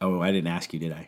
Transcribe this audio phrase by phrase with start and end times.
[0.00, 1.06] Oh, I didn't ask you, did I?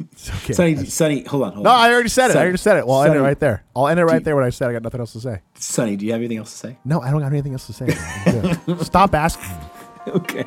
[0.00, 0.52] It's Okay.
[0.52, 1.72] Sonny, Sonny, hold on, hold on.
[1.72, 1.90] no, on.
[1.90, 2.36] I already said it.
[2.36, 2.86] I already said it.
[2.86, 3.64] Well, I'll end it Sonny, right there.
[3.74, 5.40] I'll end it right you- there when I said I got nothing else to say.
[5.54, 6.78] Sonny, do you have anything else to say?
[6.84, 7.94] No, I don't have anything else to say.
[8.26, 8.86] I'm good.
[8.86, 9.48] Stop asking.
[9.48, 9.56] me.
[10.06, 10.46] Okay.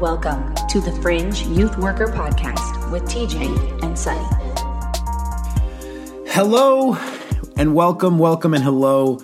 [0.00, 4.26] Welcome to the Fringe Youth Worker Podcast with TJ and Sonny.
[6.28, 6.94] Hello
[7.56, 9.20] and welcome, welcome and hello.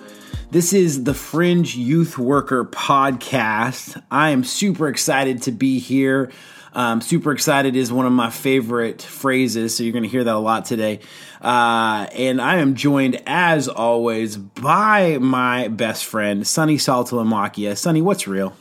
[0.51, 4.01] This is the Fringe Youth Worker Podcast.
[4.11, 6.31] I am super excited to be here.
[6.73, 10.35] Um, super excited is one of my favorite phrases, so you're going to hear that
[10.35, 10.99] a lot today.
[11.41, 17.75] Uh, and I am joined, as always, by my best friend, Sonny Saltalamacchia.
[17.75, 18.55] Sonny, what's real?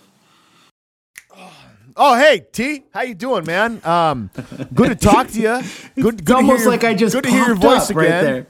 [2.01, 3.81] Oh, hey T, how you doing, man?
[3.85, 4.31] Um,
[4.73, 5.61] good to talk to you.
[6.03, 7.97] Good, good almost your- like I just good to hear your voice again.
[7.97, 8.47] right there.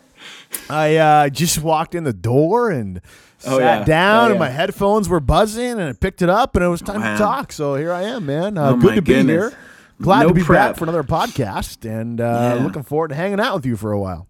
[0.68, 3.00] I uh, just walked in the door and
[3.46, 3.84] Oh, sat yeah.
[3.84, 6.82] down, Oh, and my headphones were buzzing, and I picked it up, and it was
[6.82, 7.12] time Wow.
[7.12, 7.52] to talk.
[7.52, 8.58] So here I am, man.
[8.58, 9.52] Uh, Oh, good to be here.
[10.02, 10.70] Glad No to be prep.
[10.72, 12.64] back for another podcast, and uh, Yeah.
[12.64, 14.26] looking forward to hanging out with you for a while.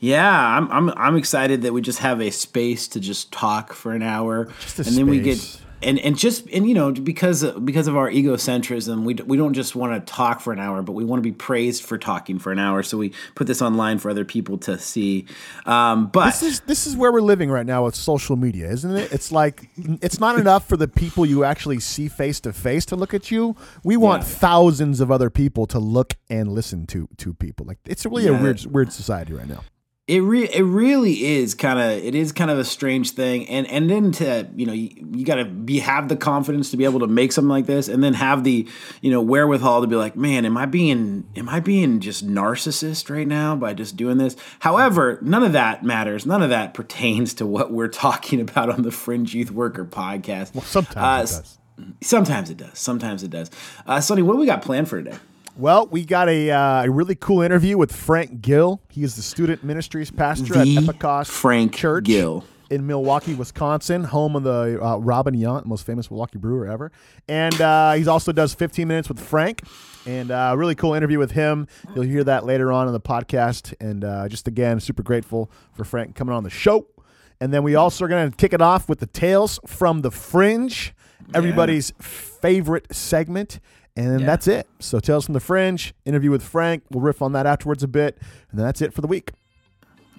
[0.00, 3.92] Yeah, I'm I'm I'm excited that we just have a space to just talk for
[3.92, 5.61] an hour, Just a and then we get space.
[5.82, 9.54] And and just and you know because because of our egocentrism, we d- we don't
[9.54, 12.38] just want to talk for an hour, but we want to be praised for talking
[12.38, 12.82] for an hour.
[12.82, 15.26] So we put this online for other people to see.
[15.66, 18.94] Um, but This is this is where we're living right now with social media, isn't
[18.96, 19.12] it?
[19.12, 22.96] It's like it's not enough for the people you actually see face to face to
[22.96, 23.56] look at you.
[23.84, 24.28] We want Yeah.
[24.28, 27.66] thousands of other people to look and listen to to people.
[27.66, 29.62] Like it's really a weird weird society right now.
[30.08, 33.68] It re- it really is kind of it is kind of a strange thing, and
[33.68, 36.84] and then to you know you, you got to be have the confidence to be
[36.84, 38.66] able to make something like this, and then have the
[39.00, 43.10] you know wherewithal to be like, man, am I being am I being just narcissist
[43.10, 44.34] right now by just doing this?
[44.58, 46.26] However, none of that matters.
[46.26, 50.52] None of that pertains to what we're talking about on the Fringe Youth Worker podcast.
[50.52, 51.58] Well, sometimes it does.
[52.02, 52.78] Sometimes it does.
[52.78, 53.50] Sometimes it does.
[53.86, 55.16] Uh, Sonny, what do we got planned for today?
[55.56, 58.80] Well, we got a, uh, a really cool interview with Frank Gil.
[58.88, 62.42] He is the student ministries pastor The at Epikos Frank Church Gil.
[62.70, 66.90] in Milwaukee, Wisconsin, home of the uh, Robin Yount, most famous Milwaukee brewer ever.
[67.28, 69.62] And uh, he also does 15 minutes with Frank.
[70.06, 71.68] And uh, a really cool interview with him.
[71.94, 73.74] You'll hear that later on in the podcast.
[73.78, 76.86] And uh, just again, super grateful for Frank coming on the show.
[77.40, 80.10] And then we also are going to kick it off with the Tales from the
[80.10, 80.94] Fringe,
[81.34, 83.60] everybody's favorite segment.
[83.96, 84.26] And Yeah.
[84.26, 84.66] that's it.
[84.78, 86.82] So, Tales from the Fringe, interview with Frank.
[86.90, 88.18] We'll riff on that afterwards a bit.
[88.50, 89.32] And then that's it for the week.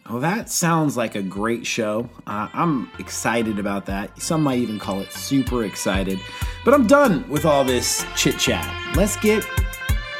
[0.10, 2.10] Well, that sounds like a great show.
[2.28, 4.22] Uh, I'm excited about that.
[4.22, 6.20] Some might even call it super excited.
[6.66, 8.68] But I'm done with all this chit chat.
[8.96, 9.48] Let's get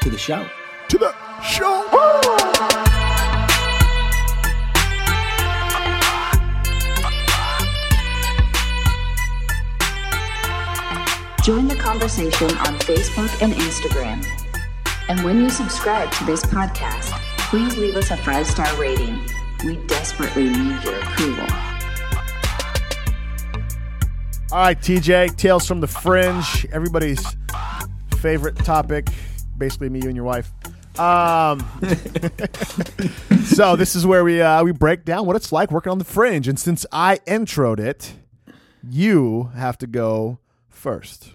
[0.00, 0.48] to the show.
[0.88, 2.43] To the show.
[11.44, 14.24] Join the conversation on Facebook and Instagram.
[15.10, 17.10] And when you subscribe to this podcast,
[17.50, 19.20] please leave us a five star rating.
[19.62, 21.44] We desperately need your approval.
[24.52, 27.22] All right, TJ, Tales from the Fringe, everybody's
[28.20, 29.08] favorite topic,
[29.58, 30.50] basically me, you, and your wife.
[30.98, 31.60] Um,
[33.44, 36.06] so this is where we uh, we break down what it's like working on the
[36.06, 38.14] Fringe, and since I introed it,
[38.88, 40.38] you have to go
[40.84, 41.30] first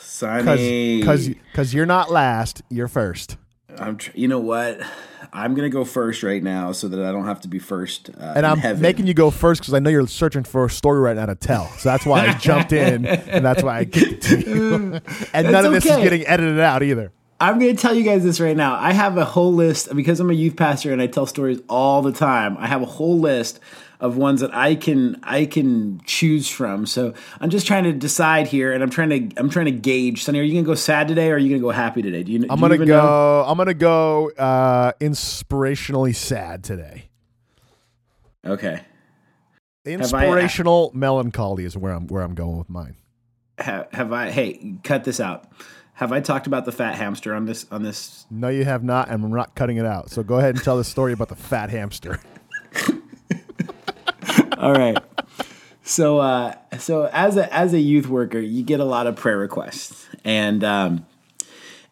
[0.00, 0.98] Sonny.
[0.98, 3.36] because because you're not last, you're first.
[3.78, 4.80] I'm tr- you know what?
[5.32, 8.08] I'm going to go first right now so that I don't have to be first.
[8.10, 8.80] Uh, And I'm heaven.
[8.80, 11.34] making you go first because I know you're searching for a story right now to
[11.34, 11.68] tell.
[11.78, 15.00] So that's why I jumped in, and that's why I kicked it to you.
[15.34, 17.12] and none of this is getting edited out either.
[17.38, 18.76] I'm going to tell you guys this right now.
[18.80, 22.00] I have a whole list because I'm a youth pastor and I tell stories all
[22.00, 22.56] the time.
[22.58, 23.60] I have a whole list
[24.00, 26.86] of ones that I can I can choose from.
[26.86, 30.24] So I'm just trying to decide here, and I'm trying to I'm trying to gauge.
[30.24, 32.02] Sonny, are you going to go sad today, or are you going to go happy
[32.02, 32.22] today?
[32.22, 32.46] Do you?
[32.48, 32.96] I'm do gonna even go.
[33.02, 33.44] know?
[33.46, 37.08] I'm gonna go uh, inspirationally sad today.
[38.44, 38.80] Okay.
[39.86, 42.96] I- Inspirational melancholy is where I'm where I'm going with mine.
[43.58, 44.30] Have, have I?
[44.30, 45.44] Hey, cut this out.
[45.94, 48.26] Have I talked about the fat hamster on this on this?
[48.30, 50.10] No, you have not, and I'm not cutting it out.
[50.10, 52.20] So go ahead and tell the story about the fat hamster.
[54.58, 54.98] All right.
[55.82, 59.38] So, uh, so as a as a youth worker, you get a lot of prayer
[59.38, 61.06] requests, and um,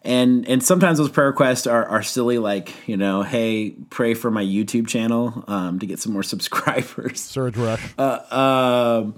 [0.05, 4.29] and and sometimes those prayer requests are, are silly like you know hey pray for
[4.29, 7.93] my youtube channel um, to get some more subscribers Surge rush.
[7.97, 9.15] uh, um,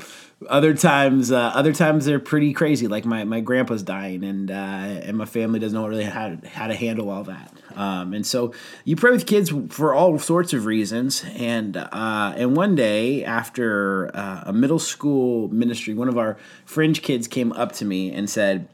[0.49, 4.53] other times uh, other times they're pretty crazy like my, my grandpa's dying and uh,
[4.53, 8.25] and my family doesn't know really how to, how to handle all that um, and
[8.25, 8.53] so
[8.85, 14.15] you pray with kids for all sorts of reasons and uh, and one day after
[14.15, 18.29] uh, a middle school ministry one of our fringe kids came up to me and
[18.29, 18.67] said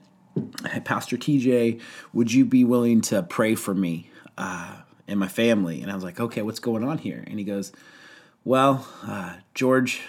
[0.70, 1.80] hey, Pastor TJ,
[2.12, 4.78] would you be willing to pray for me uh,
[5.08, 5.82] and my family?
[5.82, 7.24] And I was like, okay, what's going on here?
[7.28, 7.72] And he goes,
[8.44, 10.02] well, uh, George,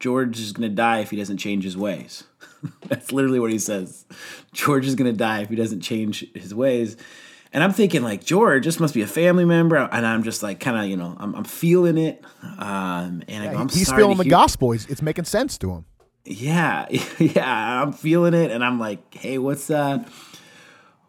[0.00, 2.24] George is going to die if he doesn't change his ways.
[2.88, 4.04] That's literally what he says.
[4.52, 6.96] George is going to die if he doesn't change his ways.
[7.52, 9.76] And I'm thinking, like, George, this must be a family member.
[9.76, 12.22] And I'm just like, kind of, you know, I'm, I'm feeling it.
[12.58, 14.72] Um, and I go, I'm He's feeling the hear- gospel.
[14.72, 15.84] He's, it's making sense to him.
[16.24, 16.86] yeah
[17.20, 20.04] yeah i'm feeling it and i'm like hey what's uh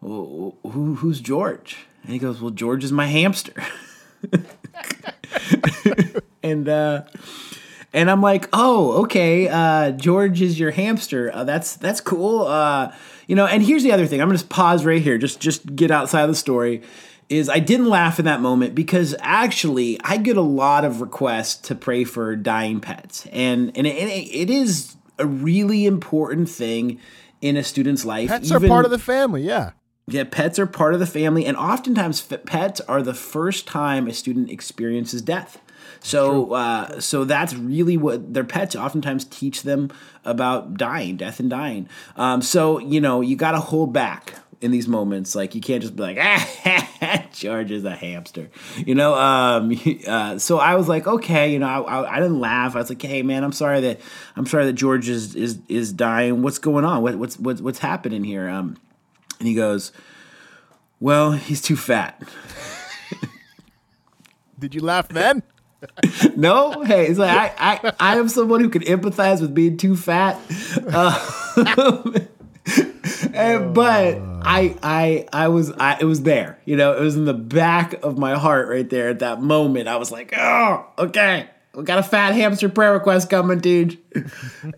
[0.00, 3.52] who who's george and he goes well george is my hamster
[6.42, 7.02] and uh
[7.92, 12.92] and i'm like oh okay uh george is your hamster uh, that's that's cool uh
[13.26, 15.74] you know and here's the other thing i'm gonna just pause right here just just
[15.74, 16.82] get outside of the story
[17.28, 21.56] is I didn't laugh in that moment because actually I get a lot of requests
[21.68, 26.98] to pray for dying pets, and and it, it is a really important thing
[27.40, 28.28] in a student's life.
[28.28, 29.42] Pets are part of the family.
[29.42, 29.72] Yeah.
[30.10, 34.06] Yeah, pets are part of the family, and oftentimes f- pets are the first time
[34.06, 35.60] a student experiences death.
[36.00, 39.90] So, uh, so that's really what their pets oftentimes teach them
[40.24, 41.88] about dying, death, and dying.
[42.16, 45.34] Um, so, you know, you got to hold back in these moments.
[45.34, 49.14] Like, you can't just be like, ah, George is a hamster, you know.
[49.14, 52.74] Um, uh, so I was like, okay, you know, I, I, I didn't laugh.
[52.74, 54.00] I was like, hey, man, I'm sorry that
[54.36, 56.42] I'm sorry that George is is is dying.
[56.42, 57.02] What's going on?
[57.02, 58.48] What, what's what's what's happening here?
[58.48, 58.76] Um,
[59.38, 59.92] and he goes,
[61.00, 62.22] Well, he's too fat.
[64.58, 65.44] Did you laugh then?
[66.36, 69.96] No, hey, it's like I, I, I am someone who can empathize with being too
[69.96, 70.40] fat.
[70.86, 71.14] Uh,
[73.34, 76.58] and, but I, I, I was, I, it was there.
[76.64, 79.88] You know, it was in the back of my heart right there at that moment.
[79.88, 83.98] I was like, oh, okay, we got a fat hamster prayer request coming, dude.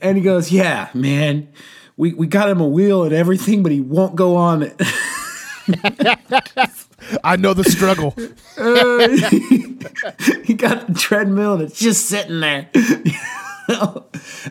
[0.02, 1.48] And he goes, yeah, man,
[1.96, 4.80] we, we got him a wheel and everything, but he won't go on it.
[7.24, 8.10] I know the struggle.
[10.44, 12.68] he got the treadmill and it's just sitting there.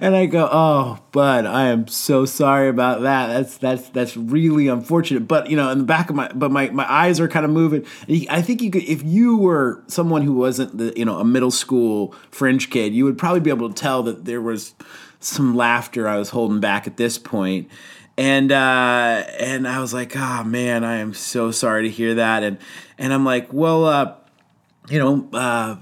[0.01, 3.27] and I go, "Oh, bud, I am so sorry about that.
[3.27, 6.69] That's that's that's really unfortunate." But you know, in the back of my, but my
[6.69, 7.85] my eyes are kind of moving.
[8.29, 11.51] I think you could, if you were someone who wasn't the you know a middle
[11.51, 14.73] school fringe kid, you would probably be able to tell that there was
[15.19, 17.69] some laughter I was holding back at this point.
[18.19, 22.43] And uh, and I was like, "Oh man, I am so sorry to hear that."
[22.43, 22.57] And
[22.97, 24.15] and I'm like, "Well, uh,
[24.89, 25.77] you know." Uh,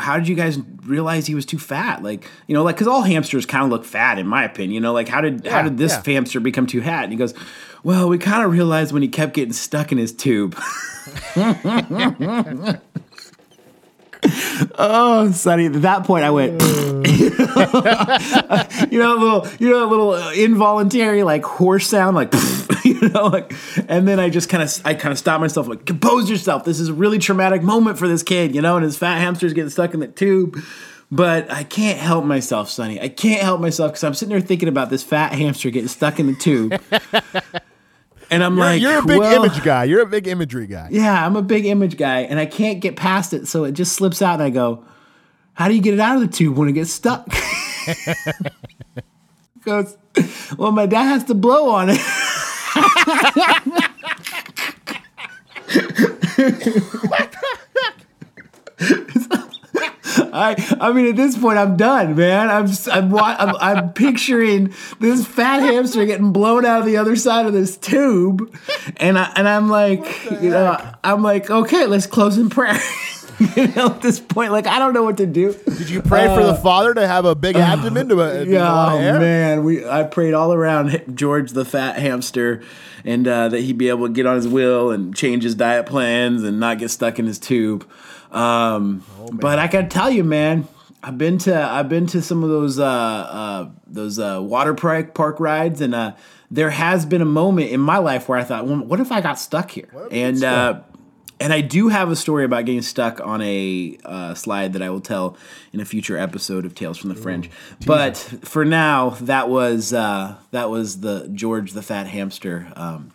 [0.00, 2.02] how did you guys realize he was too fat?
[2.02, 4.72] Like, you know, like because all hamsters kind of look fat, in my opinion.
[4.72, 6.14] You know, like how did how did this yeah.
[6.14, 7.04] hamster become too fat?
[7.04, 7.34] And he goes,
[7.82, 10.58] well, we kind of realized when he kept getting stuck in his tube.
[14.78, 16.60] oh, Sonny, at that point I went,
[18.90, 22.32] you know, a little, you know, a little uh, involuntary like horse sound, like,
[22.84, 23.52] you know, like,
[23.88, 26.64] and then I just kind of, I kind of stopped myself, like, compose yourself.
[26.64, 29.52] This is a really traumatic moment for this kid, you know, and his fat hamster's
[29.52, 30.58] getting stuck in the tube.
[31.10, 33.00] But I can't help myself, Sonny.
[33.00, 36.18] I can't help myself because I'm sitting there thinking about this fat hamster getting stuck
[36.18, 36.80] in the tube.
[38.30, 39.84] And I'm You're, like, you're a big well, image guy.
[39.84, 40.88] You're a big imagery guy.
[40.90, 43.92] yeah, I'm a big image guy, and I can't get past it, so it just
[43.92, 44.84] slips out, and I go,
[45.54, 47.26] "How do you get it out of the tube when it gets stuck?"
[49.64, 49.96] Goes,
[50.58, 52.00] well, my dad has to blow on it.
[60.36, 62.50] I, I mean, at this point, I'm done, man.
[62.50, 67.46] I'm, I'm, I'm, I'm picturing this fat hamster getting blown out of the other side
[67.46, 68.52] of this tube,
[68.96, 70.04] and I, and I'm like,
[70.42, 72.80] you know, I'm like, okay, let's close in prayer.
[73.56, 75.52] you know, at this point, like, I don't know what to do.
[75.52, 78.92] Did you pray for the father to have a big abdomen to a, to Yeah,
[78.92, 82.62] oh man, we I prayed all around George the fat hamster,
[83.04, 85.86] and uh, that he'd be able to get on his wheel and change his diet
[85.86, 87.88] plans and not get stuck in his tube.
[88.30, 90.66] Um, but I gotta tell you, man,
[91.02, 95.14] I've been to I've been to some of those uh, uh, those uh, water park
[95.14, 96.14] park rides, and uh,
[96.50, 99.20] there has been a moment in my life where I thought, well, what if I
[99.20, 99.88] got stuck here?
[100.10, 100.80] And uh,
[101.40, 104.90] and I do have a story about getting stuck on a uh, slide that I
[104.90, 105.36] will tell
[105.72, 107.50] in a future episode of Tales from the Fringe.
[107.86, 113.12] But for now, that was uh, that was the George the Fat Hamster um,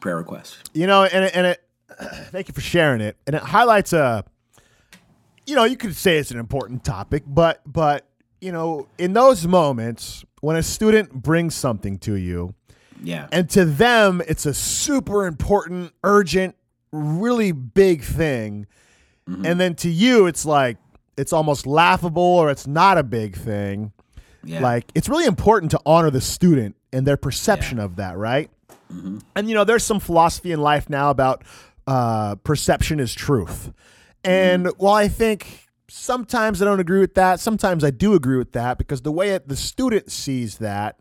[0.00, 0.58] prayer request.
[0.74, 1.64] You know, and it, and it.
[2.30, 4.24] Thank you for sharing it, and it highlights a.
[5.46, 8.06] You know, you could say it's an important topic, but but
[8.40, 12.54] you know, in those moments when a student brings something to you,
[13.02, 13.26] Yeah.
[13.32, 16.54] and to them it's a super important, urgent,
[16.92, 18.66] really big thing,
[19.28, 19.44] mm-hmm.
[19.44, 20.76] and then to you it's like
[21.16, 23.92] it's almost laughable or it's not a big thing.
[24.44, 24.60] yeah.
[24.60, 28.50] Like it's really important to honor the student and their perception of that, right?
[28.92, 29.18] Mm-hmm.
[29.36, 31.44] And you know, there's some philosophy in life now about
[31.86, 33.72] uh, perception is truth.
[34.24, 34.82] And mm-hmm.
[34.82, 38.78] while I think sometimes I don't agree with that, sometimes I do agree with that
[38.78, 41.00] because the way it, the student sees that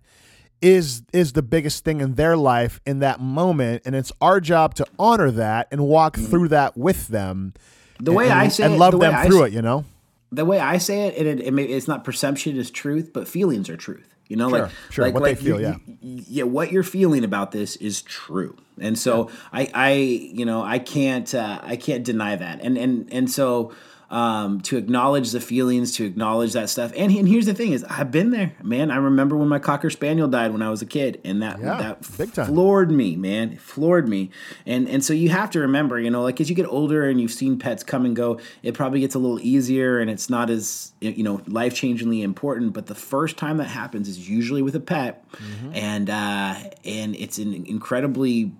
[0.62, 4.74] is is the biggest thing in their life in that moment, and it's our job
[4.76, 7.54] to honor that and walk through that with them.
[8.00, 9.62] the way and, I say and it, love the them I through s- it, you
[9.62, 9.86] know.
[10.32, 13.28] the way I say it, it, it, it may, it's not perception is truth, but
[13.28, 14.08] feelings are truth.
[14.28, 15.76] You know, Sure, like sure, like, what they like feel, you- yeah.
[16.02, 20.62] you- yeah, what you're feeling about this is true, and so I, I, you know,
[20.64, 23.74] I can't, uh, I can't deny that, and and and so.
[24.10, 27.84] Um, to acknowledge the feelings, to acknowledge that stuff, and and here's the thing: is
[27.84, 28.90] I've been there, man.
[28.90, 31.78] I remember when my cocker spaniel died when I was a kid, and that Yeah,
[31.78, 32.46] that big time.
[32.46, 33.52] floored me, man.
[33.52, 34.30] It floored me.
[34.66, 37.20] And and so you have to remember, you know, like as you get older and
[37.20, 40.50] you've seen pets come and go, it probably gets a little easier and it's not
[40.50, 42.72] as you know life changingly important.
[42.72, 45.26] But the first time that happens is usually with a pet,
[45.74, 48.54] and uh, and it's an incredibly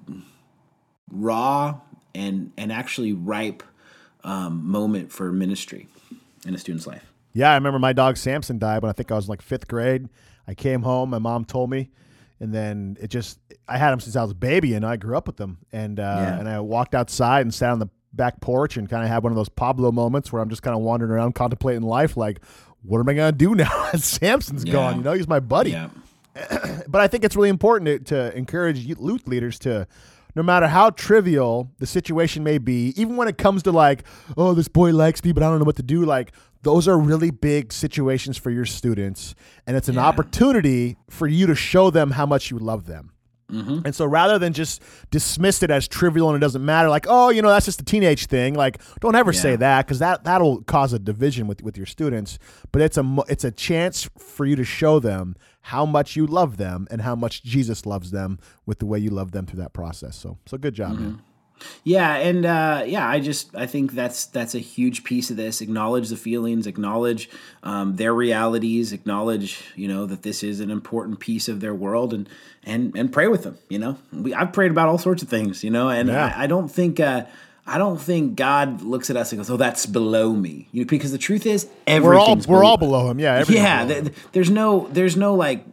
[1.10, 1.80] raw
[2.14, 3.64] and and actually ripe
[4.24, 5.88] um, moment for ministry
[6.46, 7.04] in a student's life.
[7.34, 10.10] Yeah, I remember my dog Samson died when I think I was like fifth grade.
[10.48, 11.90] I came home, my mom told me,
[12.40, 15.16] and then it just I had him since I was a baby, and I grew
[15.18, 15.60] up with him.
[15.72, 16.40] And uh, Yeah.
[16.40, 19.32] and I walked outside and sat on the back porch and kind of had one
[19.32, 22.40] of those Pablo moments where I'm just kind of wandering around contemplating life, like,
[22.82, 23.90] what am I gonna do now?
[23.96, 24.72] Samson's Yeah.
[24.74, 24.98] gone.
[24.98, 25.90] You know, he's my buddy Yeah,
[26.88, 29.88] but I think it's really important to, to encourage youth youth leaders to,
[30.38, 34.04] no matter how trivial the situation may be, even when it comes to like,
[34.38, 36.06] oh, this boy likes me, but I don't know what to do.
[36.06, 40.06] Like, those are really big situations for your students, and it's an Yeah.
[40.06, 43.12] opportunity for you to show them how much you love them.
[43.52, 43.80] Mm-hmm.
[43.86, 47.30] And so rather than just dismiss it as trivial and it doesn't matter, like, oh,
[47.30, 50.62] you know, that's just a teenage thing, like, don't ever say that because that, that'll
[50.64, 52.40] cause a division with, with your students.
[52.74, 55.36] But it's a, it's a chance for you to show them
[55.68, 59.10] how much you love them and how much Jesus loves them with the way you
[59.10, 60.16] love them through that process.
[60.16, 61.22] So, so good job, man.
[61.84, 65.60] Yeah, and uh, yeah, I just I think that's that's a huge piece of this.
[65.60, 67.30] Acknowledge the feelings, acknowledge
[67.64, 72.14] um, their realities, acknowledge you know that this is an important piece of their world,
[72.14, 72.30] and
[72.64, 73.58] and and pray with them.
[73.70, 75.64] You know, we I've prayed about all sorts of things.
[75.64, 76.34] You know, and Yeah.
[76.36, 77.00] I, I don't think.
[77.00, 77.26] Uh,
[77.68, 80.88] I don't think God looks at us and goes, "Oh, that's below me," you know,
[80.88, 83.20] because the truth is, We're all, we're below- all below him.
[83.20, 83.44] Yeah.
[83.50, 83.88] yeah him.
[83.90, 85.66] th- th- there's no there's no like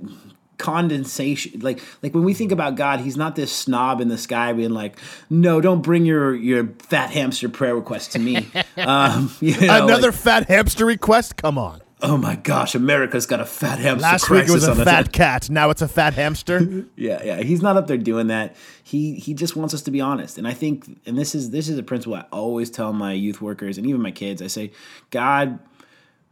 [0.56, 4.52] condensation like like when we think about god he's not this snob in the sky
[4.52, 4.96] being like
[5.28, 8.46] no don't bring your your fat hamster prayer request to me
[8.78, 11.36] um you know, Another like, fat hamster request?
[11.36, 11.80] Come on.
[12.04, 15.08] Oh my gosh america's got a fat hamster Last week it was a fat hands."
[15.08, 15.50] cat.
[15.50, 16.84] Now it's a fat hamster.
[16.96, 20.00] yeah yeah he's not up there doing that he he just wants us to be
[20.00, 23.12] honest and i think and this is this is a principle i always tell my
[23.12, 24.70] youth workers and even my kids i say
[25.10, 25.58] god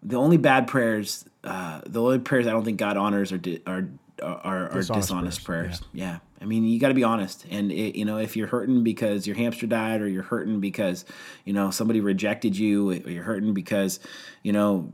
[0.02, 3.62] the only bad prayers uh the only prayers i don't think god honors are di-
[3.66, 3.88] are
[4.22, 6.18] are, are Dishonest dishonest, prayers, prayers, Yeah.
[6.40, 7.44] I mean, you got to be honest.
[7.50, 11.04] And, it, you know, if you're hurting because your hamster died or you're hurting because,
[11.44, 13.98] you know, somebody rejected you or you're hurting because,
[14.44, 14.92] you know,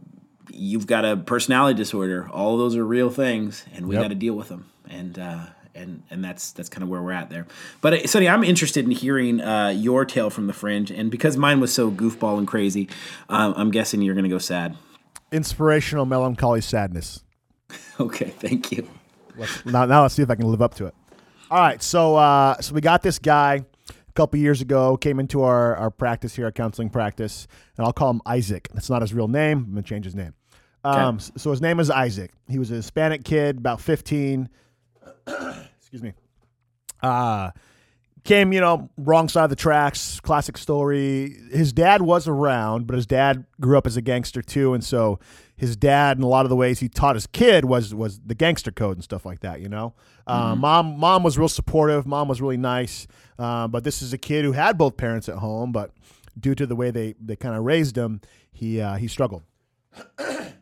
[0.50, 4.04] you've got a personality disorder, all of those are real things and we Yep.
[4.04, 4.70] got to deal with them.
[4.88, 7.46] And, uh, and, and that's that's kind of where we're at there.
[7.80, 11.36] But uh, Sonny, I'm interested in hearing uh, your tale from the fringe, and because
[11.36, 12.88] mine was so goofball and crazy,
[13.28, 14.76] um, I'm guessing you're going to go sad.
[15.30, 17.22] Inspirational melancholy sadness.
[18.00, 18.88] Okay, thank you.
[19.36, 20.94] Let's, now, now let's see if I can live up to it.
[21.50, 25.42] All right, so uh, so we got this guy a couple years ago came into
[25.42, 28.68] our, our practice here, our counseling practice, and I'll call him Isaac.
[28.72, 29.58] That's not his real name.
[29.58, 30.34] I'm gonna change his name.
[30.96, 32.32] Um, So his name is Isaac.
[32.48, 34.48] He was a Hispanic kid, about 15.
[35.80, 36.12] Excuse me.
[37.02, 37.50] Uh,
[38.24, 40.20] came, you know, wrong side of the tracks.
[40.20, 41.34] Classic story.
[41.50, 45.18] His dad was around, but his dad grew up as a gangster too, and so
[45.56, 48.34] his dad, in a lot of the ways he taught his kid, was was the
[48.34, 49.60] gangster code and stuff like that.
[49.60, 49.94] You know,
[50.26, 52.06] uh, mom mom was real supportive.
[52.06, 53.06] Mom was really nice,
[53.38, 55.92] uh, but this is a kid who had both parents at home, but
[56.38, 58.20] due to the way they they kind of raised him,
[58.52, 59.42] he uh, he struggled.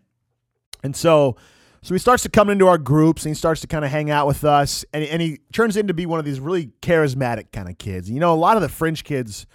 [0.82, 1.36] And so,
[1.82, 4.10] so he starts to come into our groups and he starts to kind of hang
[4.10, 4.84] out with us.
[4.92, 8.10] And, and he turns into be one of these really charismatic kind of kids.
[8.10, 9.46] You know, a lot of the fringe kids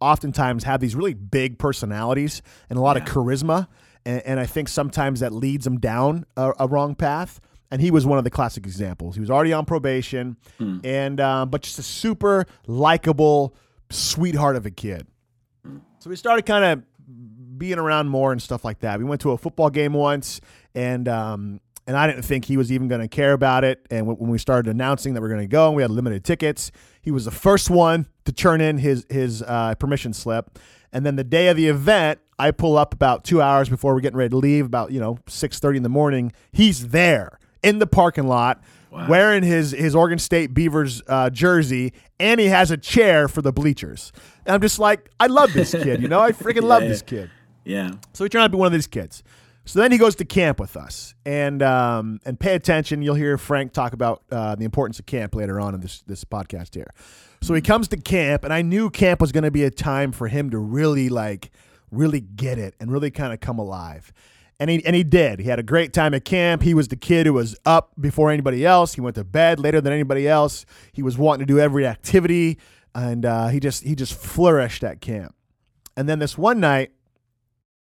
[0.00, 3.68] oftentimes have these really big personalities and a lot of charisma.
[4.04, 7.40] And, and I think sometimes that leads them down a, a wrong path.
[7.72, 9.14] and he was one of the classic examples.
[9.14, 10.36] He was already on probation,
[10.84, 13.54] and um, but just a super likable
[13.90, 15.06] sweetheart of a kid.
[15.98, 16.82] So we started kind of
[17.62, 18.98] being around more and stuff like that.
[18.98, 20.40] We went to a football game once,
[20.74, 23.86] and um, and I didn't think he was even going to care about it.
[23.88, 26.24] And when, we started announcing that we are going to go, and we had limited
[26.24, 26.72] tickets.
[27.02, 30.58] He was the first one to turn in his his uh, permission slip.
[30.92, 34.00] And then the day of the event, I pull up about two hours before we're
[34.00, 36.32] getting ready to leave, about you know six thirty in the morning.
[36.50, 38.60] He's there in the parking lot.
[39.08, 43.50] Wearing his his Oregon State Beavers uh, jersey, and he has a chair for the
[43.50, 44.12] bleachers.
[44.44, 46.88] And I'm just like, I love this kid, you know, I freaking love Yeah.
[46.90, 47.30] this kid.
[47.64, 47.92] Yeah.
[48.12, 49.22] So he turned out to be one of these kids.
[49.64, 53.00] So then he goes to camp with us, and um, and pay attention.
[53.00, 56.24] You'll hear Frank talk about uh, the importance of camp later on in this this
[56.24, 56.90] podcast here.
[57.42, 60.10] So he comes to camp, and I knew camp was going to be a time
[60.10, 61.52] for him to really like
[61.92, 64.12] really get it and really kind of come alive.
[64.58, 65.38] And he and he did.
[65.38, 66.62] He had a great time at camp.
[66.62, 68.94] He was the kid who was up before anybody else.
[68.94, 70.66] He went to bed later than anybody else.
[70.92, 72.58] He was wanting to do every activity,
[72.96, 75.36] and uh, he just he just flourished at camp.
[75.96, 76.92] And then this one night,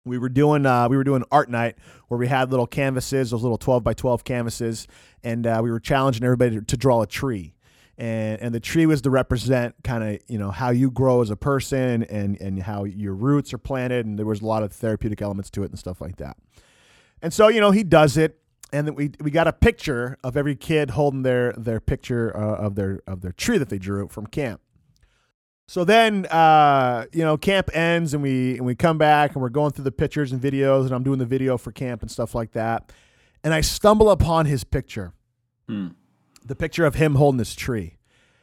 [0.05, 1.77] we were doing uh, we were doing art night
[2.09, 4.87] where we had little canvases, those little twelve by twelve canvases,
[5.23, 7.55] and uh, we were challenging everybody to, to draw a tree,
[7.97, 11.31] and and the tree was to represent kind of you know how you grow as
[11.31, 14.73] a person and and how your roots are planted, and there was a lot of
[14.73, 16.37] therapeutic elements to it and stuff like that.
[17.23, 18.39] And so you know he does it,
[18.73, 22.75] and we we got a picture of every kid holding their their picture uh, of
[22.75, 24.61] their of their tree that they drew from camp.
[25.67, 29.49] So then, uh, you know, camp ends and we and we come back and we're
[29.49, 32.35] going through the pictures and videos and I'm doing the video for camp and stuff
[32.35, 32.93] like that.
[33.43, 35.13] And I stumble upon his picture,
[35.69, 35.89] Hmm.
[36.45, 37.97] the picture of him holding this tree,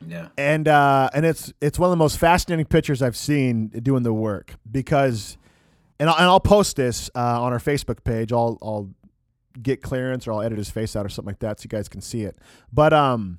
[0.06, 0.30] Yeah.
[0.38, 4.14] and uh, and it's it's one of the most fascinating pictures I've seen doing the
[4.14, 5.38] work because,
[6.00, 8.32] and I'll, and I'll post this uh, on our Facebook page.
[8.34, 8.90] I'll I'll
[9.62, 11.88] get clearance or I'll edit his face out or something like that so you guys
[11.90, 12.38] can see it.
[12.74, 13.38] But um,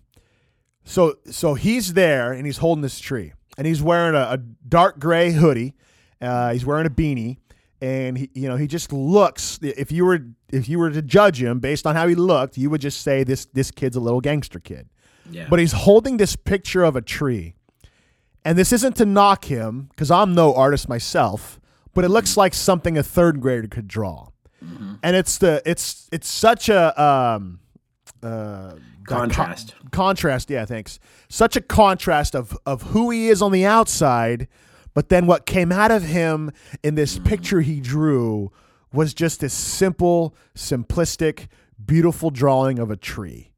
[0.85, 4.99] so so he's there and he's holding this tree and he's wearing a, a dark
[4.99, 5.75] gray hoodie.
[6.21, 7.39] Uh, he's wearing a beanie.
[7.81, 10.21] And he you know he just looks if you were
[10.53, 13.25] if you were to judge him based on how he looked you would just say
[13.25, 14.89] this this kid's a little gangster kid.
[15.29, 15.47] Yeah.
[15.51, 17.55] but he's holding this picture of a tree.
[18.45, 21.59] And this isn't to knock him because i'm no artist myself
[21.93, 24.29] but it looks like something a third grader could draw.
[25.03, 27.59] And it's the it's it's such a um
[28.23, 29.75] uh Contrast.
[29.79, 34.47] con- contrast yeah thanks such a contrast of of who he is on the outside
[34.95, 38.53] but then what came out of him in this picture he drew
[38.93, 41.49] was just this simple simplistic
[41.85, 43.53] beautiful drawing of a tree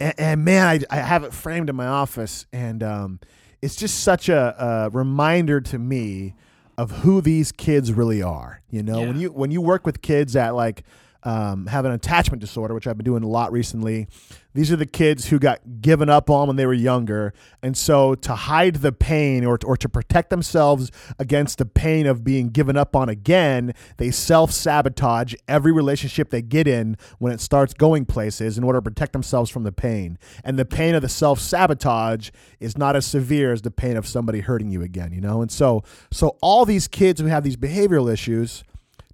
[0.00, 3.20] and, and man, I, I have it framed in my office, and um,
[3.60, 6.34] it's just such a, a reminder to me
[6.76, 8.62] of who these kids really are.
[8.70, 10.84] You know, when you when you work with kids at like
[11.24, 14.06] um, have an attachment disorder, which I've been doing a lot recently.
[14.54, 18.14] These are the kids who got given up on when they were younger, and so
[18.16, 22.76] to hide the pain or or to protect themselves against the pain of being given
[22.76, 28.04] up on again, they self sabotage every relationship they get in when it starts going
[28.04, 30.18] places in order to protect themselves from the pain.
[30.42, 34.06] And the pain of the self sabotage is not as severe as the pain of
[34.06, 35.42] somebody hurting you again, you know?
[35.42, 38.64] And so so all these kids who have these behavioral issues,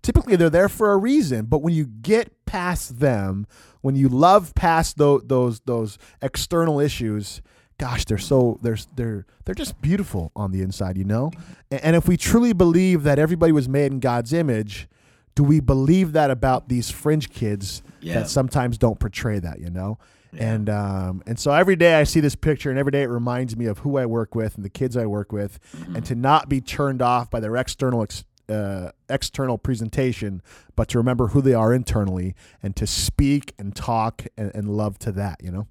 [0.05, 3.47] typically they're there for a reason, but when you get past them,
[3.81, 7.43] when you love past those those those external issues,
[7.79, 11.33] gosh, they're so they're they're they're just beautiful on the inside, you know?
[11.71, 14.87] And, and if we truly believe that everybody was made in God's image,
[15.35, 18.15] do we believe that about these fringe kids Yeah.
[18.21, 19.99] that sometimes don't portray that, you know?
[20.37, 23.57] And um, and so every day I see this picture, and every day it reminds
[23.57, 25.59] me of who I work with and the kids I work with,
[25.95, 30.43] and to not be turned off by their external ex- uh, external presentation,
[30.77, 34.99] but to remember who they are internally, and to speak and talk and, and love
[35.01, 35.67] to that, you know.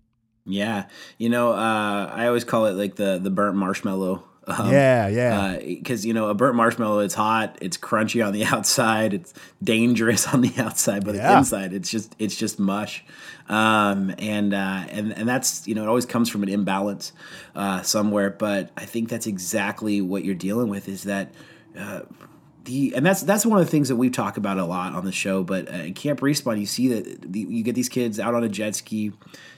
[0.45, 0.85] Yeah,
[1.17, 4.23] you know, uh, I always call it like the the burnt marshmallow.
[4.45, 8.43] Um, yeah, yeah, Because you know, a burnt marshmallow, it's hot, it's crunchy on the
[8.53, 9.33] outside, it's
[9.63, 11.31] dangerous on the outside, but Yeah.
[11.31, 13.05] the inside, it's just it's just mush.
[13.47, 17.13] Um, and uh, and and that's you know, it always comes from an imbalance
[17.55, 18.31] uh, somewhere.
[18.31, 20.89] But I think that's exactly what you're dealing with.
[20.89, 21.31] Is that
[21.79, 22.01] uh,
[22.63, 25.05] the and that's that's one of the things that we talk about a lot on
[25.05, 25.43] the show.
[25.43, 28.49] But uh, Camp Respawn, you see that the, you get these kids out on a
[28.49, 29.11] jet ski,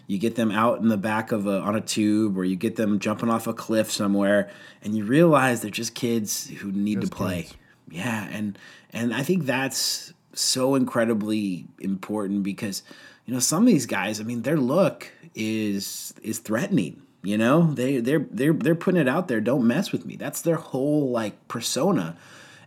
[0.07, 2.75] you get them out in the back of a on a tube, or you get
[2.75, 4.49] them jumping off a cliff somewhere,
[4.81, 7.47] and you realize they're just kids who need to play.
[7.89, 8.57] Yeah, and
[8.91, 12.83] and I think that's so incredibly important because
[13.25, 17.01] you know some of these guys, I mean, their look is is threatening.
[17.21, 19.41] You know, they they're they're they're putting it out there.
[19.41, 20.15] Don't mess with me.
[20.15, 22.17] That's their whole like persona,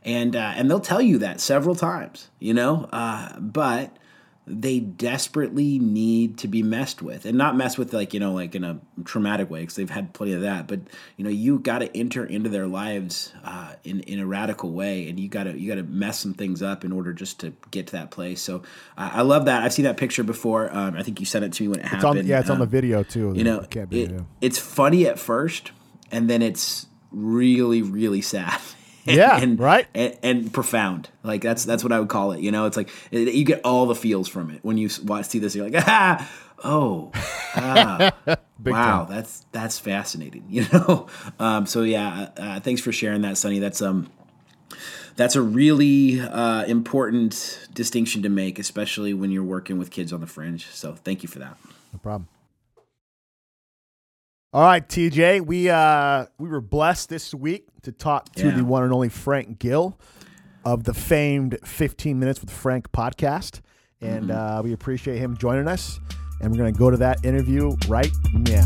[0.09, 2.29] and uh, and they'll tell you that several times.
[2.41, 3.97] You know, uh, but
[4.51, 7.27] they desperately need to be messed with.
[7.27, 10.15] And not messed with like you know like in a traumatic way because they've had
[10.15, 10.67] plenty of that.
[10.67, 10.81] But
[11.19, 15.09] you know you got to enter into their lives uh, in in a radical way.
[15.11, 17.53] And you got to you got to mess some things up in order just to
[17.71, 18.41] get to that place.
[18.41, 18.63] So
[18.97, 19.63] uh, I love that.
[19.65, 20.75] I've seen that picture before.
[20.75, 22.21] Um, I think you sent it to me when it It's happened.
[22.21, 23.35] on, yeah, it's on Um, the video too.
[23.37, 24.09] you know It can't be
[24.41, 25.73] it's funny at first
[26.11, 28.59] and then it's really really sad
[29.17, 29.87] Yeah, and, right?
[29.95, 31.09] and, and profound.
[31.23, 32.67] Like that's that's what i would call it you know?
[32.67, 34.61] It's like it, you get all the feels from it.
[34.63, 36.31] When you watch see this you're like ah
[36.65, 37.11] oh
[37.55, 38.13] ah,
[38.65, 39.15] wow time.
[39.15, 41.07] that's that's fascinating you know?
[41.39, 43.59] Um, so yeah uh, thanks for sharing that sonny.
[43.59, 44.11] That's um
[45.17, 50.21] that's a really uh, important distinction to make especially when you're working with kids on
[50.21, 50.67] the fringe.
[50.67, 51.57] So thank you for that.
[51.93, 52.29] No problem.
[54.53, 58.57] All right, TJ, we uh we were blessed this week to talk to Yeah.
[58.57, 59.99] the one and only Frank Gil
[60.65, 63.61] of the famed 15 Minutes with Frank podcast,
[64.01, 64.59] and Mm-hmm.
[64.59, 66.01] uh, we appreciate him joining us.
[66.41, 68.65] And we're gonna go to that interview right now.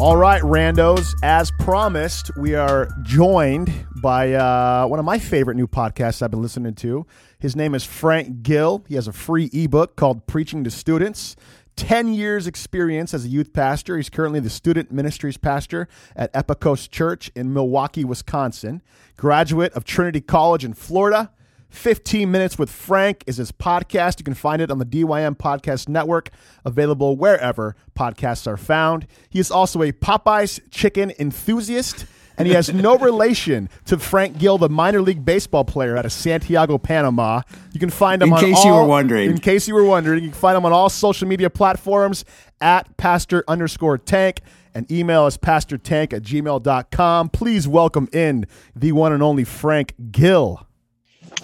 [0.00, 1.12] All right, randos.
[1.22, 6.40] As promised, we are joined by uh, one of my favorite new podcasts I've been
[6.40, 7.04] listening to.
[7.38, 8.82] His name is Frank Gil.
[8.88, 11.36] He has a free ebook called Preaching to Students.
[11.76, 13.98] 10 years experience as a youth pastor.
[13.98, 15.86] He's currently the student ministries pastor
[16.16, 18.80] at Epikos Church in Milwaukee, Wisconsin.
[19.18, 21.30] Graduate of Trinity College in Florida.
[21.70, 24.18] 15 Minutes with Frank is his podcast.
[24.18, 26.30] You can find it on the DYM Podcast Network,
[26.64, 29.06] available wherever podcasts are found.
[29.30, 32.06] He is also a Popeyes chicken enthusiast,
[32.36, 36.12] and he has no relation to Frank Gil, the minor league baseball player out of
[36.12, 37.42] Santiago, Panama.
[37.72, 39.30] You can find him In on case you were wondering.
[39.30, 42.24] In case you were wondering, you can find him on all social media platforms
[42.60, 44.40] at pastor underscore tank.
[44.72, 47.30] And email is pastortank at gmail.com.
[47.30, 50.64] Please welcome in the one and only Frank Gil.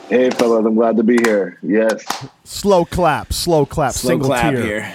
[0.09, 1.59] Hey, fellas, I'm glad to be here.
[1.62, 2.05] Yes.
[2.45, 4.62] Slow clap, slow clap, slow single clap tier.
[4.62, 4.95] here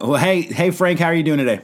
[0.00, 1.60] well hey hey frank how are you doing today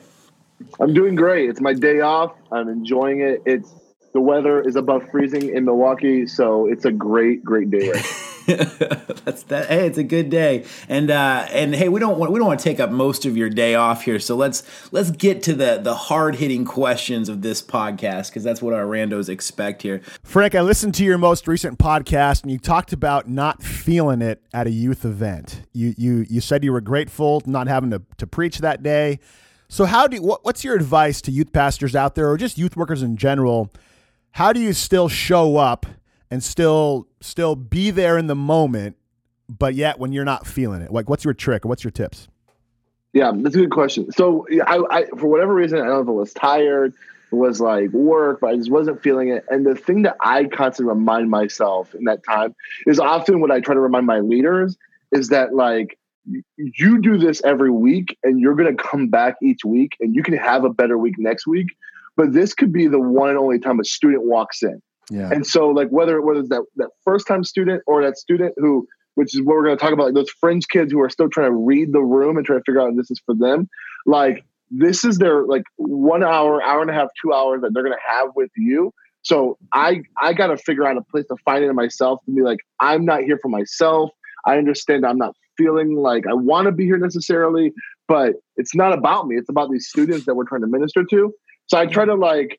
[0.78, 1.48] I'm doing great.
[1.48, 2.34] It's my day off.
[2.52, 3.42] I'm enjoying it.
[3.46, 3.74] It's
[4.12, 7.90] the weather is above freezing in Milwaukee, so it's a great, great day.
[7.90, 8.04] Right
[9.24, 9.66] That's that.
[9.68, 12.60] Hey, it's a good day, and uh, and hey, we don't want we don't want
[12.60, 14.18] to take up most of your day off here.
[14.18, 18.60] So let's let's get to the the hard hitting questions of this podcast because that's
[18.60, 20.00] what our randos expect here.
[20.22, 24.42] Frank, I listened to your most recent podcast and you talked about not feeling it
[24.52, 25.62] at a youth event.
[25.72, 29.20] You you you said you were grateful not having to, to preach that day.
[29.68, 32.76] So how do what, what's your advice to youth pastors out there or just youth
[32.76, 33.70] workers in general?
[34.32, 35.86] How do you still show up
[36.30, 38.96] and still still be there in the moment,
[39.48, 40.92] but yet when you're not feeling it?
[40.92, 42.28] Like what's your trick what's your tips?
[43.12, 44.12] Yeah, that's a good question.
[44.12, 46.94] So, I, I, for whatever reason, I don't know if it was tired,
[47.32, 49.44] it was like work, but I just wasn't feeling it.
[49.48, 52.54] And the thing that I constantly remind myself in that time
[52.86, 54.76] is often what I try to remind my leaders
[55.12, 55.98] is that like
[56.56, 60.22] you do this every week, and you're going to come back each week, and you
[60.22, 61.68] can have a better week next week.
[62.16, 64.80] But this could be the one and only time a student walks in.
[65.10, 65.30] Yeah.
[65.30, 69.34] And so, like whether whether that that first time student or that student who, which
[69.34, 71.50] is what we're going to talk about, like those fringe kids who are still trying
[71.50, 73.68] to read the room and trying to figure out if this is for them.
[74.06, 77.82] Like this is their like one hour, hour and a half, two hours that they're
[77.82, 78.92] going to have with you.
[79.22, 82.32] So I I got to figure out a place to find it in myself to
[82.32, 84.10] be like I'm not here for myself.
[84.46, 87.72] I understand I'm not feeling like I want to be here necessarily,
[88.08, 89.36] but it's not about me.
[89.36, 91.34] It's about these students that we're trying to minister to.
[91.66, 92.58] So I try to like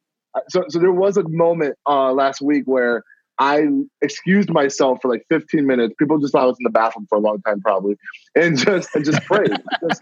[0.50, 3.04] so so there was a moment uh last week where
[3.39, 3.65] I
[4.02, 5.96] excused myself for like 15 minutes.
[5.98, 7.96] People just thought I was in the bathroom for a long time, probably,
[8.36, 9.50] and just and just prayed.
[9.89, 10.02] just,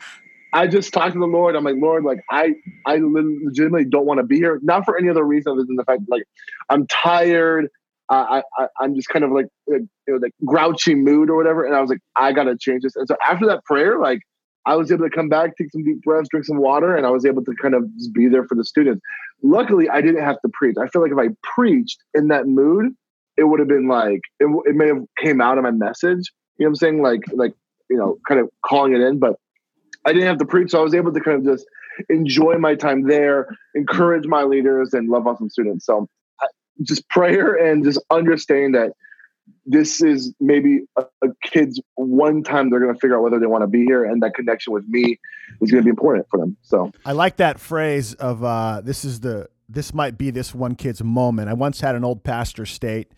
[0.52, 1.56] I just talked to the Lord.
[1.56, 2.54] I'm like, Lord, like I
[2.86, 5.86] I legitimately don't want to be here, not for any other reason other than the
[5.86, 6.24] fact like
[6.70, 7.70] I'm tired.
[8.12, 11.76] I, I I'm just kind of like you know like grouchy mood or whatever, and
[11.76, 12.96] I was like, I gotta change this.
[12.96, 14.20] And so after that prayer, like
[14.65, 17.10] I was able to come back, take some deep breaths, drink some water, and I
[17.10, 19.02] was able to kind of just be there for the students.
[19.41, 20.76] Luckily, I didn't have to preach.
[20.82, 22.93] I feel like if I preached in that mood,
[23.38, 26.32] it would have been like it, it may have came out of my message.
[26.58, 27.02] You know what I'm saying?
[27.02, 27.54] Like like
[27.89, 29.36] you know, kind of calling it in, but
[30.06, 31.65] I didn't have to preach, so I was able to kind of just
[32.10, 35.86] enjoy my time there, encourage my leaders, and love on some students.
[35.86, 36.08] So
[36.84, 38.91] just prayer and just understand that
[39.66, 43.46] this is maybe a, a kid's one time they're going to figure out whether they
[43.46, 45.20] want to be here, and that connection with me
[45.62, 46.58] is going to be important for them.
[46.62, 50.76] So I like that phrase of uh, this is the this might be this one
[50.76, 51.50] kid's moment.
[51.50, 53.12] I once had an old pastor state,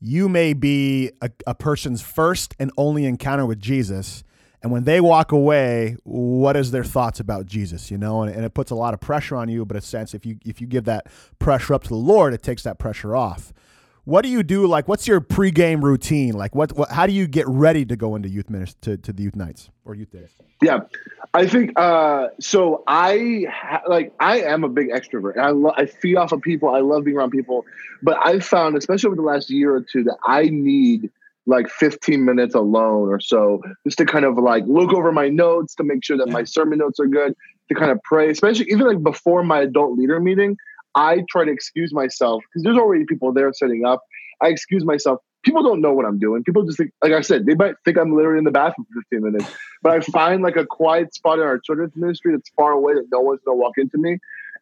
[0.00, 4.24] "You may be a, a person's first and only encounter with Jesus,
[4.64, 7.90] And when they walk away, what is their thoughts about Jesus?
[7.90, 9.66] You know, and, and it puts a lot of pressure on you.
[9.66, 11.06] But a sense if you if you give that
[11.38, 13.52] pressure up to the Lord, it takes that pressure off.
[14.04, 14.66] What do you do?
[14.66, 16.34] Like, what's your pregame routine?
[16.34, 19.12] Like, what, what how do you get ready to go into youth ministry to, to
[19.12, 20.30] the youth nights or youth days?
[20.62, 20.80] Yeah,
[21.32, 22.84] I think uh, so.
[22.86, 25.38] I ha- like I am a big extrovert.
[25.38, 26.68] I lo- I feed off of people.
[26.68, 27.64] I love being around people.
[28.02, 31.10] But I've found, especially over the last year or two, that I need
[31.46, 35.74] like 15 minutes alone or so just to kind of like look over my notes
[35.74, 36.32] to make sure that yeah.
[36.32, 37.34] my sermon notes are good
[37.68, 40.56] to kind of pray especially even like before my adult leader meeting
[40.94, 44.02] i try to excuse myself because there's already people there setting up
[44.40, 47.46] i excuse myself people don't know what i'm doing people just think like i said
[47.46, 49.50] they might think i'm literally in the bathroom for 15 minutes
[49.82, 53.06] but i find like a quiet spot in our children's ministry that's far away that
[53.12, 54.18] no one's gonna walk into me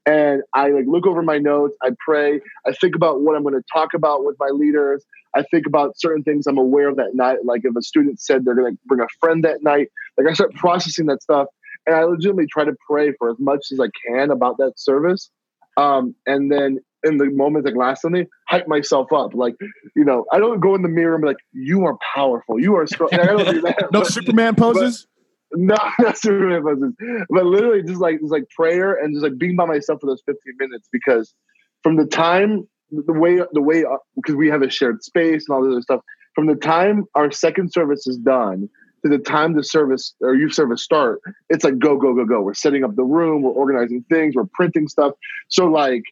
[0.06, 1.76] and I like look over my notes.
[1.82, 2.40] I pray.
[2.66, 5.04] I think about what I'm to talk about with my leaders.
[5.34, 7.38] I think about certain things I'm aware of that night.
[7.44, 10.54] Like if a student said they're to bring a friend that night, like I start
[10.54, 11.46] processing that stuff,
[11.86, 15.30] and I legitimately try to pray for as much as I can about that service.
[15.76, 19.34] Um, and then in the moments like last Sunday, hype myself up.
[19.34, 19.54] Like,
[19.96, 22.60] you know, I don't go in the mirror and be like, "You are powerful.
[22.60, 23.88] You are strong." I don't do that.
[23.92, 25.06] no but, Superman poses.
[25.50, 26.92] But, no, not Superman poses,
[27.30, 30.22] but literally just like just like prayer and just like being by myself for those
[30.26, 31.34] 15 minutes because
[31.82, 33.84] from the time the way the way
[34.16, 36.00] because uh, we have a shared space and all this other stuff
[36.34, 38.68] from the time our second service is done
[39.04, 42.40] to the time the service or youth service start it's like go go go go.
[42.40, 45.12] We're setting up the room we're organizing things we're printing stuff.
[45.48, 46.02] So like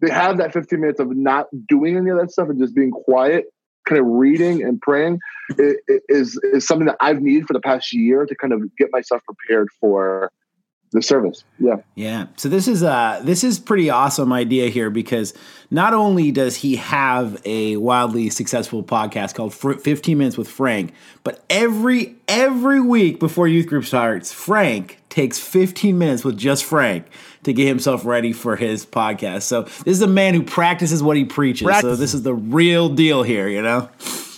[0.00, 2.90] they have that 15 minutes of not doing any of that stuff and just being
[2.90, 3.46] quiet
[3.88, 5.18] kind of reading and praying
[6.08, 9.22] is is something that I've needed for the past year to kind of get myself
[9.24, 10.30] prepared for
[10.90, 11.44] the service.
[11.58, 11.76] Yeah.
[11.94, 12.26] Yeah.
[12.36, 15.34] So this is uh this is pretty awesome idea here because
[15.70, 21.44] not only does he have a wildly successful podcast called 15 minutes with Frank, but
[21.50, 27.06] every every week before youth group starts, Frank takes 15 minutes with just Frank
[27.42, 29.42] to get himself ready for his podcast.
[29.42, 31.66] So this is a man who practices what he preaches.
[31.66, 31.82] Practice.
[31.82, 33.88] So this is the real deal here, you know.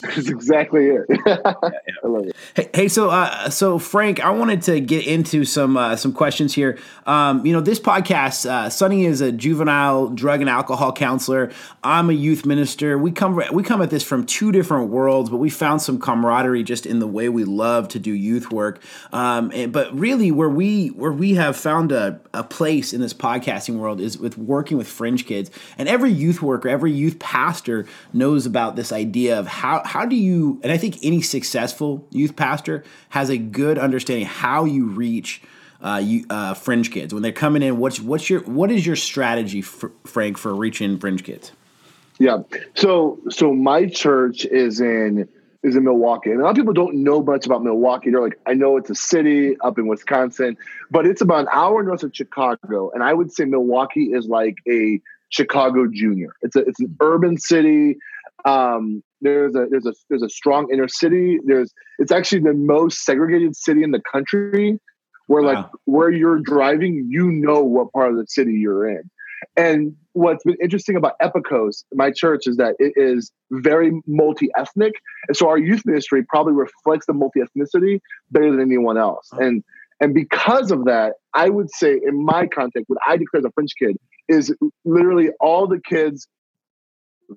[0.15, 1.05] That's exactly it.
[1.27, 1.71] yeah, yeah.
[2.03, 2.37] I love it.
[2.55, 6.55] Hey, hey so uh, so Frank, I wanted to get into some uh, some questions
[6.55, 6.79] here.
[7.07, 11.53] Um, you know, this podcast, uh, Sonny is a juvenile drug and alcohol counselor.
[11.85, 12.97] I'm a youth minister.
[12.97, 16.63] We come we come at this from two different worlds, but we found some camaraderie
[16.63, 18.83] just in the way we love to do youth work.
[19.13, 23.13] Um, and, but really, where we where we have found a, a place in this
[23.13, 25.51] podcasting world is with working with fringe kids.
[25.77, 27.85] And every youth worker, every youth pastor
[28.15, 32.37] knows about this idea of how how do you and I think any successful youth
[32.37, 35.43] pastor has a good understanding how you reach
[35.83, 37.79] uh, you, uh, fringe kids when they're coming in.
[37.79, 41.51] What's what's your what is your strategy, Frank, for reaching fringe kids?
[42.21, 42.43] Yeah,
[42.75, 45.29] so so my church is in
[45.65, 48.11] is in Milwaukee, and a lot of people don't know much about Milwaukee.
[48.11, 50.57] They're like, I know it's a city up in Wisconsin,
[50.91, 54.59] but it's about an hour north of Chicago, and I would say Milwaukee is like
[54.69, 55.01] a
[55.31, 56.35] Chicago Junior.
[56.43, 57.97] It's a it's an urban city.
[58.45, 61.39] Um, there's a there's a there's a strong inner city.
[61.45, 64.79] There's it's actually the most segregated city in the country,
[65.27, 65.53] where wow.
[65.53, 69.03] like where you're driving, you know what part of the city you're in.
[69.57, 74.93] And what's been interesting about Epikos, my church, is that it is very multi-ethnic,
[75.29, 78.01] and so our youth ministry probably reflects the multi-ethnicity
[78.31, 79.29] better than anyone else.
[79.33, 79.63] And
[80.01, 83.51] and because of that, I would say in my context, what I declare as a
[83.53, 83.97] fringe kid
[84.29, 86.27] is literally all the kids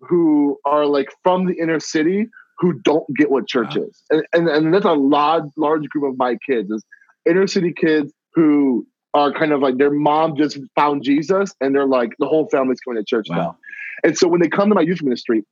[0.02, 2.28] who are like from the inner city
[2.60, 3.84] who don't get what church wow.
[3.84, 4.04] is.
[4.10, 6.84] And, and, and that's a large, large group of my kids is
[7.26, 11.86] inner city kids who are kind of like their mom just found Jesus and they're
[11.86, 13.36] like, the whole family's coming to church wow.
[13.36, 13.58] now.
[14.04, 15.44] And so when they come to my youth ministry,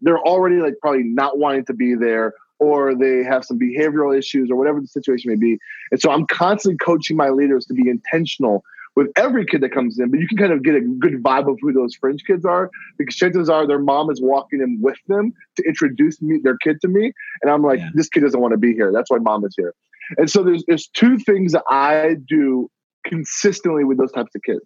[0.00, 4.50] they're already like probably not wanting to be there or they have some behavioral issues
[4.50, 5.58] or whatever the situation may be.
[5.90, 8.64] And so I'm constantly coaching my leaders to be intentional
[8.96, 11.50] with every kid that comes in, but you can kind of get a good vibe
[11.50, 14.98] of who those fringe kids are because chances are their mom is walking in with
[15.08, 17.90] them to introduce me their kid to me, and I'm like, yeah.
[17.94, 18.92] this kid doesn't want to be here.
[18.92, 19.74] That's why mom is here.
[20.16, 22.70] And so there's there's two things that I do
[23.04, 24.64] consistently with those types of kids.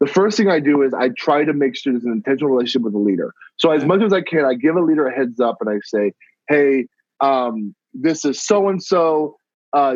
[0.00, 2.82] The first thing I do is I try to make sure there's an intentional relationship
[2.82, 3.32] with the leader.
[3.56, 5.78] So as much as I can, I give a leader a heads up and I
[5.84, 6.12] say,
[6.48, 6.86] "Hey,
[7.20, 9.36] um, this is so and so.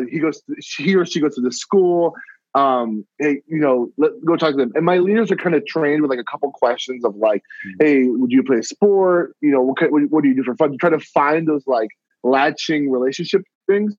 [0.09, 2.13] He goes, to, he or she goes to the school
[2.55, 4.71] um, hey, you know, let go talk to them.
[4.75, 7.85] And my leaders are kind of trained with like a couple questions of like, mm-hmm.
[7.85, 9.35] hey, would you play a sport?
[9.41, 10.71] You know, what, what, what do you do for fun?
[10.71, 11.89] To try to find those like
[12.23, 13.95] latching relationship things.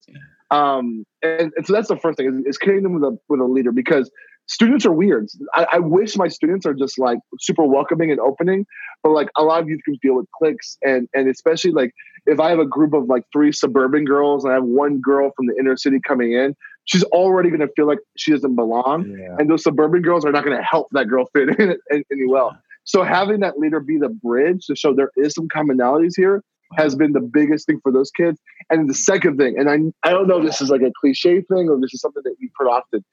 [0.51, 3.41] Um, and, and so that's the first thing is, is connecting them with a with
[3.41, 4.11] a leader because
[4.47, 5.29] students are weird.
[5.55, 8.67] I, I, wish my students are just like super welcoming and opening,
[9.05, 11.93] but like a lot of youth groups deal with cliques and and especially like
[12.27, 15.31] if I have a group of like three suburban girls and I have one girl
[15.37, 16.57] from the inner city coming in,
[16.91, 19.37] she's already going to feel like she doesn't belong, yeah.
[19.39, 22.57] and those suburban girls are not going to help that girl fit in any well.
[22.85, 26.43] So having that leader be the bridge to show there is some commonalities here
[26.77, 28.41] has been the biggest thing for those kids.
[28.71, 31.41] And the second thing, and I I don't know if this is like a cliche
[31.43, 33.05] thing or this is something that we put often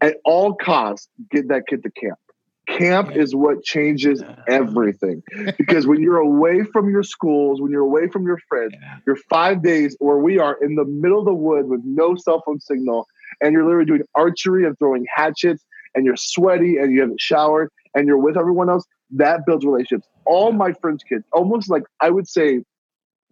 [0.00, 2.18] at all costs, get that kid to camp.
[2.66, 5.22] Camp is what changes everything
[5.58, 8.74] because when you're away from your schools, when you're away from your friends,
[9.06, 12.42] you're five days where we are in the middle of the woods with no cell
[12.46, 13.06] phone signal,
[13.40, 17.70] and you're literally doing archery and throwing hatchets, and you're sweaty and you haven't showered,
[17.94, 18.84] and you're with everyone else.
[19.10, 20.08] That builds relationships.
[20.26, 22.62] All my friends' kids, almost like I would say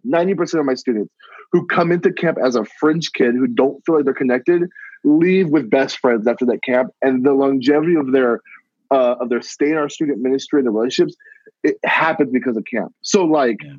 [0.05, 1.13] 90% of my students
[1.51, 4.63] who come into camp as a fringe kid who don't feel like they're connected
[5.03, 8.39] leave with best friends after that camp, and the longevity of their
[8.91, 11.15] uh, of their stay in our student ministry and the relationships
[11.63, 12.93] it happens because of camp.
[13.01, 13.57] So like.
[13.63, 13.75] Yeah.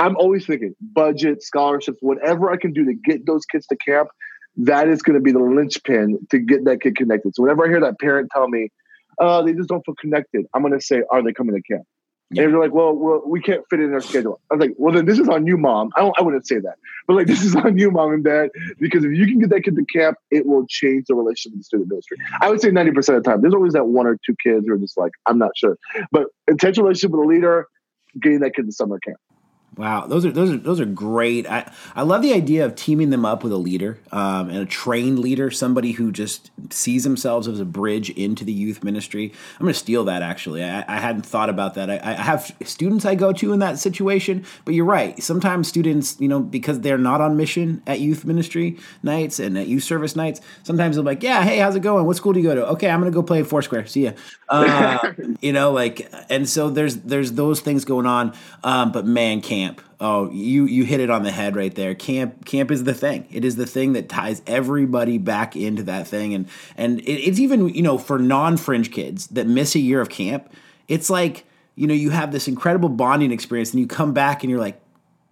[0.00, 4.08] I'm always thinking budget, scholarships, whatever I can do to get those kids to camp,
[4.58, 7.34] that is going to be the linchpin to get that kid connected.
[7.34, 8.70] So whenever I hear that parent tell me,
[9.18, 11.84] uh, they just don't feel connected, I'm going to say, are they coming to camp?
[12.30, 12.42] Yeah.
[12.42, 14.38] And they're like, well, well, we can't fit it in our schedule.
[14.50, 15.90] I was like, well, then this is on you, mom.
[15.96, 16.74] I, I wouldn't say that,
[17.06, 19.62] but like, this is on you, mom and dad, because if you can get that
[19.62, 22.18] kid to camp, it will change the relationship with the student ministry.
[22.40, 24.74] I would say 90% of the time, there's always that one or two kids who
[24.74, 25.78] are just like, I'm not sure.
[26.12, 27.66] But intentional relationship with a leader,
[28.20, 29.18] getting that kid to summer camp.
[29.76, 31.48] Wow, those are those are those are great.
[31.48, 34.66] I, I love the idea of teaming them up with a leader um, and a
[34.66, 39.32] trained leader, somebody who just sees themselves as a bridge into the youth ministry.
[39.54, 40.20] I'm going to steal that.
[40.20, 41.90] Actually, I, I hadn't thought about that.
[41.90, 45.22] I, I, have students I go to in that situation, but you're right.
[45.22, 49.68] Sometimes students, you know, because they're not on mission at youth ministry nights and at
[49.68, 52.04] youth service nights, sometimes they're like, "Yeah, hey, how's it going?
[52.04, 52.66] What school do you go to?
[52.70, 53.86] Okay, I'm going to go play Foursquare.
[53.86, 54.12] See ya."
[54.48, 58.34] Uh, you know, like, and so there's there's those things going on.
[58.64, 59.67] Um, but man, can't camp.
[60.00, 61.94] Oh, you you hit it on the head right there.
[61.94, 63.26] Camp camp is the thing.
[63.32, 67.40] It is the thing that ties everybody back into that thing, and and it, it's
[67.40, 70.52] even you know for non fringe kids that miss a year of camp.
[70.86, 74.50] It's like you know you have this incredible bonding experience, and you come back and
[74.50, 74.80] you're like,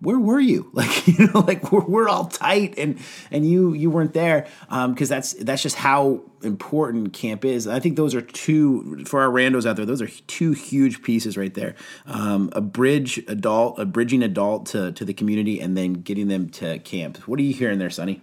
[0.00, 0.70] where were you?
[0.76, 2.98] Like you know, like we're, we're all tight, and
[3.30, 7.66] and you you weren't there Um, because um, that's that's just how important camp is.
[7.66, 9.86] I think those are two for our randos out there.
[9.86, 11.74] Those are two huge pieces right there.
[12.06, 16.50] Um, a bridge adult, a bridging adult to to the community, and then getting them
[16.50, 17.16] to camp.
[17.26, 18.20] What are you hearing there, Sonny?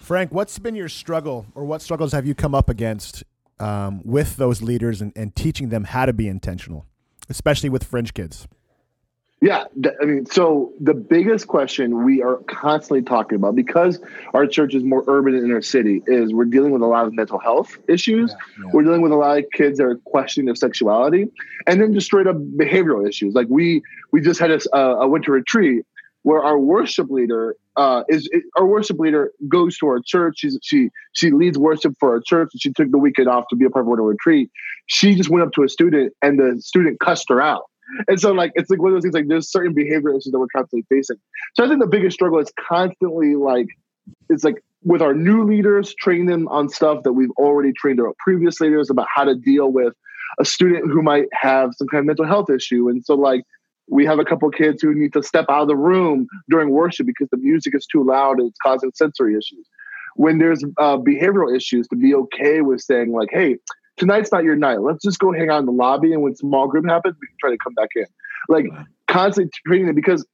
[0.00, 3.24] Frank, what's been your struggle, or what struggles have you come up against
[3.58, 6.86] um, with those leaders and, and teaching them how to be intentional,
[7.28, 8.46] especially with fringe kids?
[9.42, 9.64] Yeah,
[10.00, 14.00] I mean, so the biggest question we are constantly talking about because
[14.32, 17.12] our church is more urban and inner city is we're dealing with a lot of
[17.12, 18.30] mental health issues.
[18.30, 18.70] Yeah, yeah.
[18.72, 21.26] We're dealing with a lot of kids that are questioning their sexuality,
[21.66, 23.34] and then just straight up behavioral issues.
[23.34, 25.84] Like we we just had a, a winter retreat
[26.22, 30.38] where our worship leader uh, is our worship leader goes to our church.
[30.38, 33.56] She's, she she leads worship for our church, and she took the weekend off to
[33.56, 34.50] be a part of a retreat.
[34.86, 37.64] She just went up to a student, and the student cussed her out
[38.08, 40.38] and so like it's like one of those things like there's certain behavior issues that
[40.38, 41.16] we're constantly facing.
[41.54, 43.68] So I think the biggest struggle is constantly like
[44.28, 48.12] it's like with our new leaders, train them on stuff that we've already trained our
[48.18, 49.94] previous leaders about how to deal with
[50.38, 52.88] a student who might have some kind of mental health issue.
[52.88, 53.42] And so like
[53.88, 57.06] we have a couple kids who need to step out of the room during worship
[57.06, 59.66] because the music is too loud and it's causing sensory issues.
[60.14, 63.58] When there's uh, behavioral issues, to be okay with saying like, "Hey,
[63.96, 64.80] tonight's not your night.
[64.80, 67.36] Let's just go hang out in the lobby, and when small group happens, we can
[67.40, 68.06] try to come back in.
[68.48, 68.66] Like
[69.08, 70.26] constantly training them because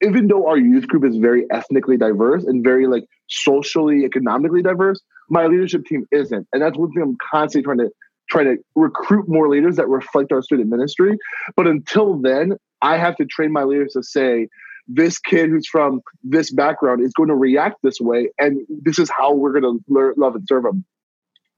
[0.00, 5.00] even though our youth group is very ethnically diverse and very like socially, economically diverse,
[5.28, 7.90] my leadership team isn't, and that's one thing I'm constantly trying to
[8.30, 11.18] try to recruit more leaders that reflect our student ministry.
[11.56, 14.48] But until then, I have to train my leaders to say,
[14.88, 19.10] this kid who's from this background is going to react this way, and this is
[19.10, 20.84] how we're going to learn, love and serve them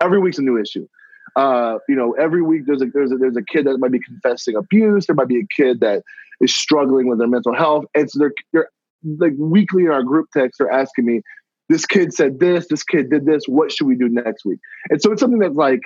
[0.04, 0.86] every week's a new issue.
[1.36, 4.00] Uh, you know, every week there's a there's a there's a kid that might be
[4.00, 5.06] confessing abuse.
[5.06, 6.02] There might be a kid that
[6.40, 8.68] is struggling with their mental health, and so they're they're
[9.18, 10.58] like weekly in our group text.
[10.58, 11.22] They're asking me,
[11.68, 12.66] "This kid said this.
[12.68, 13.44] This kid did this.
[13.46, 15.80] What should we do next week?" And so it's something that's like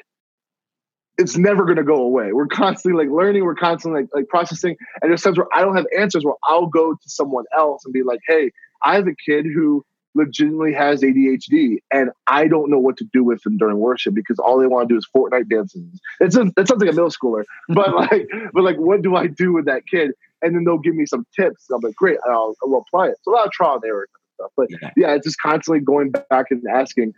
[1.17, 2.33] it's never going to go away.
[2.33, 3.45] We're constantly like learning.
[3.45, 4.77] We're constantly like, like processing.
[5.01, 6.25] And there's times where I don't have answers.
[6.25, 8.53] Where I'll go to someone else and be like, "Hey,
[8.85, 13.25] I have a kid who legitimately has ADHD, and I don't know what to do
[13.25, 16.01] with them during worship because all they want to do is Fortnite dances.
[16.21, 19.27] It's a, that sounds like a middle schooler, but like, but like, what do I
[19.27, 20.13] do with that kid?
[20.41, 21.69] And then they'll give me some tips.
[21.71, 23.17] I'm like, great, I'll, I'll apply it.
[23.23, 24.53] So a lot of trial and error stuff.
[24.57, 24.91] But yeah.
[24.97, 27.15] yeah, it's just constantly going back and asking,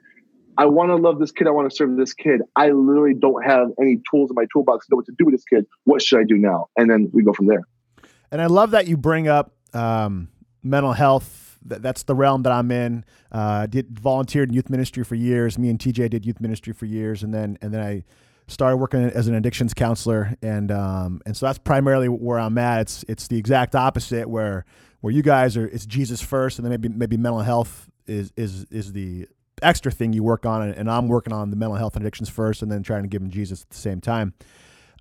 [0.56, 1.46] I want to love this kid.
[1.46, 2.42] I want to serve this kid.
[2.56, 5.34] I literally don't have any tools in my toolbox to know what to do with
[5.34, 5.66] this kid.
[5.84, 6.68] What should I do now?
[6.76, 7.62] And then we go from there.
[8.30, 10.28] And I love that you bring up um,
[10.62, 11.49] mental health.
[11.62, 13.04] That's the realm that I'm in.
[13.30, 15.58] Uh, did volunteered in youth ministry for years.
[15.58, 18.04] Me and TJ did youth ministry for years, and then and then I
[18.48, 22.82] started working as an addictions counselor, and um, and so that's primarily where I'm at.
[22.82, 24.64] It's it's the exact opposite where
[25.00, 25.66] where you guys are.
[25.66, 29.28] It's Jesus first, and then maybe maybe mental health is is is the
[29.62, 32.62] extra thing you work on, and I'm working on the mental health and addictions first,
[32.62, 34.34] and then trying to give them Jesus at the same time.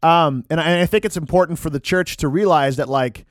[0.02, 3.26] Um, and, I, and I think it's important for the church to realize that, like,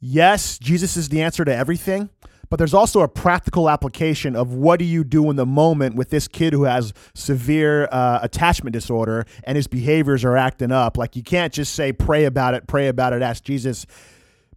[0.00, 2.10] yes, Jesus is the answer to everything,
[2.52, 6.10] but there's also a practical application of what do you do in the moment with
[6.10, 10.98] this kid who has severe uh, attachment disorder and his behaviors are acting up.
[10.98, 13.86] Like, you can't just say, pray about it, pray about it, ask Jesus,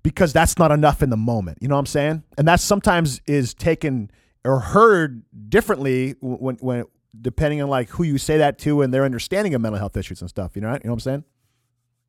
[0.04, 1.60] because that's not enough in the moment.
[1.62, 2.24] You know what I'm saying?
[2.38, 4.12] And that sometimes is taken
[4.44, 6.84] or heard differently when, when,
[7.22, 10.20] depending on like who you say that to and their understanding of mental health issues
[10.20, 10.58] and stuff.
[10.58, 11.24] You know, you know what I'm saying?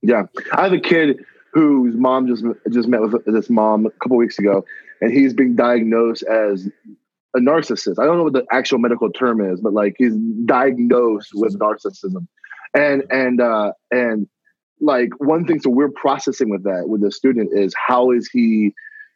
[0.03, 4.16] Yeah, I have a kid whose mom just just met with this mom a couple
[4.16, 4.64] weeks ago,
[5.01, 6.68] and he's being diagnosed as
[7.34, 7.99] a narcissist.
[7.99, 12.26] I don't know what the actual medical term is, but like he's diagnosed with narcissism,
[12.74, 14.28] and and uh, and
[14.80, 15.61] like one thing.
[15.61, 18.72] So we're processing with that with the student is how is he.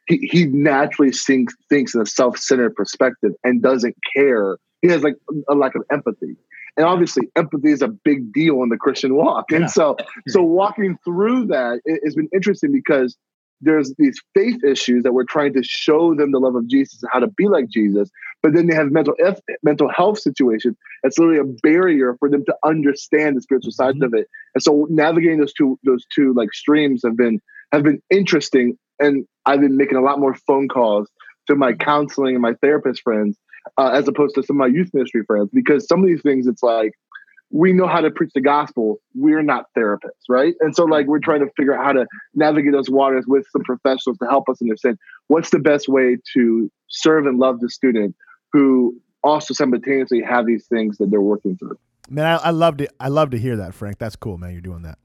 [0.07, 4.57] He, he naturally thinks thinks in a self centered perspective and doesn't care.
[4.81, 5.13] He has like
[5.47, 6.35] a lack of empathy
[6.77, 9.67] and obviously empathy is a big deal in the christian walk and yeah.
[9.67, 13.17] so so walking through that it, has been interesting because
[13.61, 17.09] there's these faith issues that we're trying to show them the love of jesus and
[17.11, 18.09] how to be like jesus
[18.43, 22.43] but then they have mental F, mental health situations it's literally a barrier for them
[22.45, 24.03] to understand the spiritual side mm-hmm.
[24.03, 27.39] of it and so navigating those two those two like streams have been
[27.71, 31.07] have been interesting and i've been making a lot more phone calls
[31.47, 33.37] to my counseling and my therapist friends
[33.77, 36.47] uh, as opposed to some of my youth ministry friends because some of these things
[36.47, 36.93] it's like
[37.51, 38.99] we know how to preach the gospel.
[39.13, 40.55] We're not therapists right?
[40.61, 43.63] And so like we're trying to figure out how to navigate those waters with some
[43.63, 44.97] professionals to help us understand
[45.27, 48.15] what's the best way to serve and love the student
[48.53, 51.77] who also simultaneously have these things that they're working through.
[52.09, 53.97] Man I, I love to i love to hear that frank.
[53.97, 54.51] That's cool man.
[54.51, 54.97] You're doing that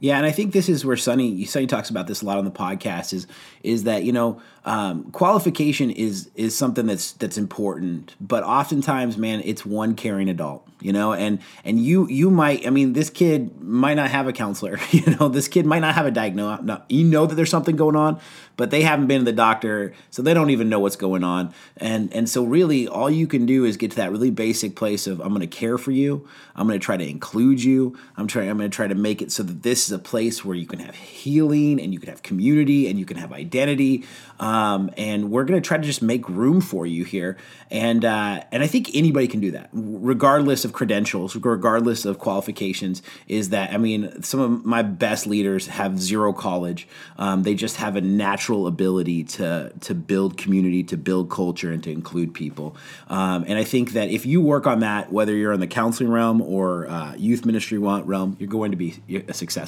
[0.00, 2.44] yeah, and I think this is where Sunny Sonny talks about this a lot on
[2.44, 3.26] the podcast is
[3.62, 9.42] is that you know um, qualification is is something that's that's important, but oftentimes, man,
[9.44, 13.60] it's one caring adult, you know, and and you you might, I mean, this kid
[13.60, 16.80] might not have a counselor, you know, this kid might not have a diagnosis.
[16.88, 18.18] You know that there's something going on,
[18.56, 21.52] but they haven't been to the doctor, so they don't even know what's going on.
[21.76, 25.06] And and so really all you can do is get to that really basic place
[25.06, 26.26] of I'm going to care for you.
[26.56, 27.98] I'm going to try to include you.
[28.16, 30.44] I'm trying I'm going to try to make it so that this is a place
[30.44, 34.04] where you can have healing and you can have community and you can have identity.
[34.40, 37.36] Um, and we're going to try to just make room for you here.
[37.70, 43.02] And uh, and I think anybody can do that, regardless of credentials, regardless of qualifications.
[43.28, 46.86] Is that I mean, some of my best leaders have zero college.
[47.16, 51.82] Um, they just have a natural ability to to build community, to build culture, and
[51.84, 52.76] to include people.
[53.08, 56.10] Um, and I think that if you work on that, whether you're in the counseling
[56.10, 58.96] realm or uh, youth ministry realm, you're going to be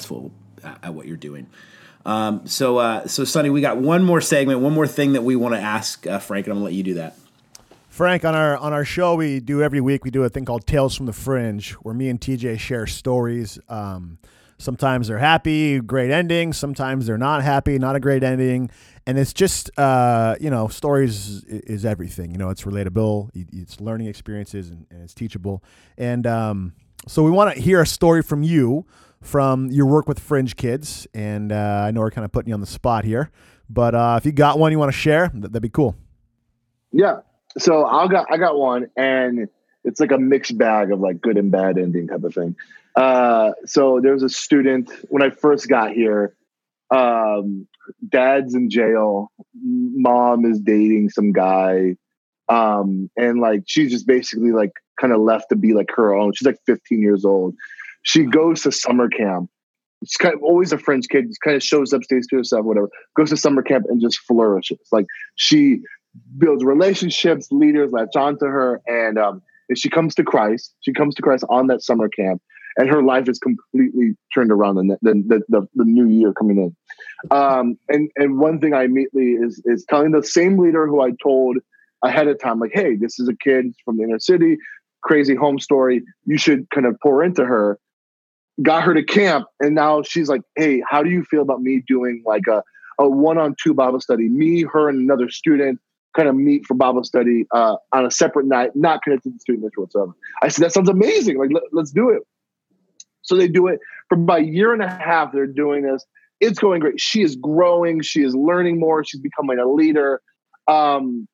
[0.07, 0.31] successful
[0.83, 1.47] at what you're doing.
[2.05, 5.35] Um, so, uh, so Sonny, we got one more segment, one more thing that we
[5.35, 7.17] want to ask uh, Frank, and I'm gonna let you do that.
[7.89, 10.05] Frank, on our on our show, we do every week.
[10.05, 13.59] We do a thing called Tales from the Fringe, where me and TJ share stories.
[13.67, 14.19] Um,
[14.59, 16.51] Sometimes they're happy, great ending.
[16.51, 18.71] Sometimes they're not happy, not a great ending.
[19.05, 22.31] And it's just, uh, you know, stories is, everything.
[22.31, 25.63] You know, it's relatable, it's learning experiences, and, and it's teachable.
[25.95, 26.73] And um,
[27.07, 28.85] so we want to hear a story from you
[29.21, 31.07] from your work with Fringe Kids.
[31.13, 33.31] And uh, I know we're kind of putting you on the spot here,
[33.69, 35.95] but uh, if you got one you want to share, that'd be cool.
[36.91, 37.19] Yeah.
[37.57, 39.47] So I got I got one, and
[39.83, 42.55] it's like a mixed bag of like good and bad ending type of thing.
[42.95, 46.35] Uh, so there was a student when I first got here.
[46.89, 47.67] Um,
[48.07, 49.31] dad's in jail.
[49.53, 51.95] Mom is dating some guy.
[52.49, 56.33] Um, and like she's just basically like kind of left to be like her own.
[56.33, 57.55] She's like 15 years old.
[58.07, 59.49] She goes to summer camp.
[60.05, 61.27] She's kind of always a fringe kid.
[61.27, 62.89] Just kind of shows up, stays to herself, whatever.
[63.17, 64.79] Goes to summer camp and just flourishes.
[64.93, 65.81] Like she
[66.37, 70.73] builds relationships, leaders latch onto her, and um, and she comes to Christ.
[70.79, 72.41] She comes to Christ on that summer camp,
[72.77, 77.35] and her life is completely turned around the the, the, the new year coming in.
[77.37, 81.11] Um, and and one thing I immediately is is telling the same leader who I
[81.21, 81.57] told
[82.05, 84.57] ahead of time, like, hey, this is a kid from the inner city,
[85.03, 86.03] crazy home story.
[86.23, 87.77] You should kind of pour into her.
[88.61, 91.83] Got her to camp, and now she's like, hey, how do you feel about me
[91.87, 92.63] doing like a
[92.99, 94.27] a one on two Bible study?
[94.29, 95.79] Me, her, and another student
[96.15, 99.39] kind of meet for Bible study uh, on a separate night, not connected to the
[99.39, 100.13] student ministry whatsoever.
[100.41, 101.37] I said, that sounds amazing.
[101.37, 102.23] Like, let, let's do it.
[103.21, 103.79] So they do it
[104.09, 105.31] for about a year and a half.
[105.31, 106.03] They're doing this.
[106.39, 106.99] It's going great.
[106.99, 108.01] She is growing.
[108.01, 109.03] She is learning more.
[109.03, 110.21] She's becoming a leader.
[110.67, 111.27] Um,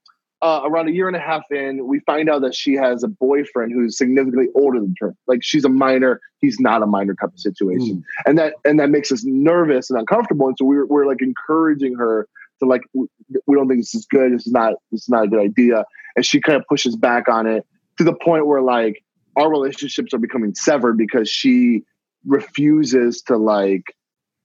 [0.44, 3.08] uh, around a year and a half in, we find out that she has a
[3.08, 5.16] boyfriend who's significantly older than her.
[5.26, 8.04] Like she's a minor, he's not a minor type of situation, mm.
[8.26, 10.50] and that and that makes us nervous and uncomfortable.
[10.50, 12.28] And so we're we're like encouraging her
[12.60, 13.08] to like we
[13.56, 14.34] don't think this is good.
[14.34, 15.86] This is not this is not a good idea.
[16.18, 17.66] And she kind of pushes back on it
[17.98, 19.02] to the point where like
[19.38, 21.84] our relationships are becoming severed because she
[22.26, 23.96] refuses to like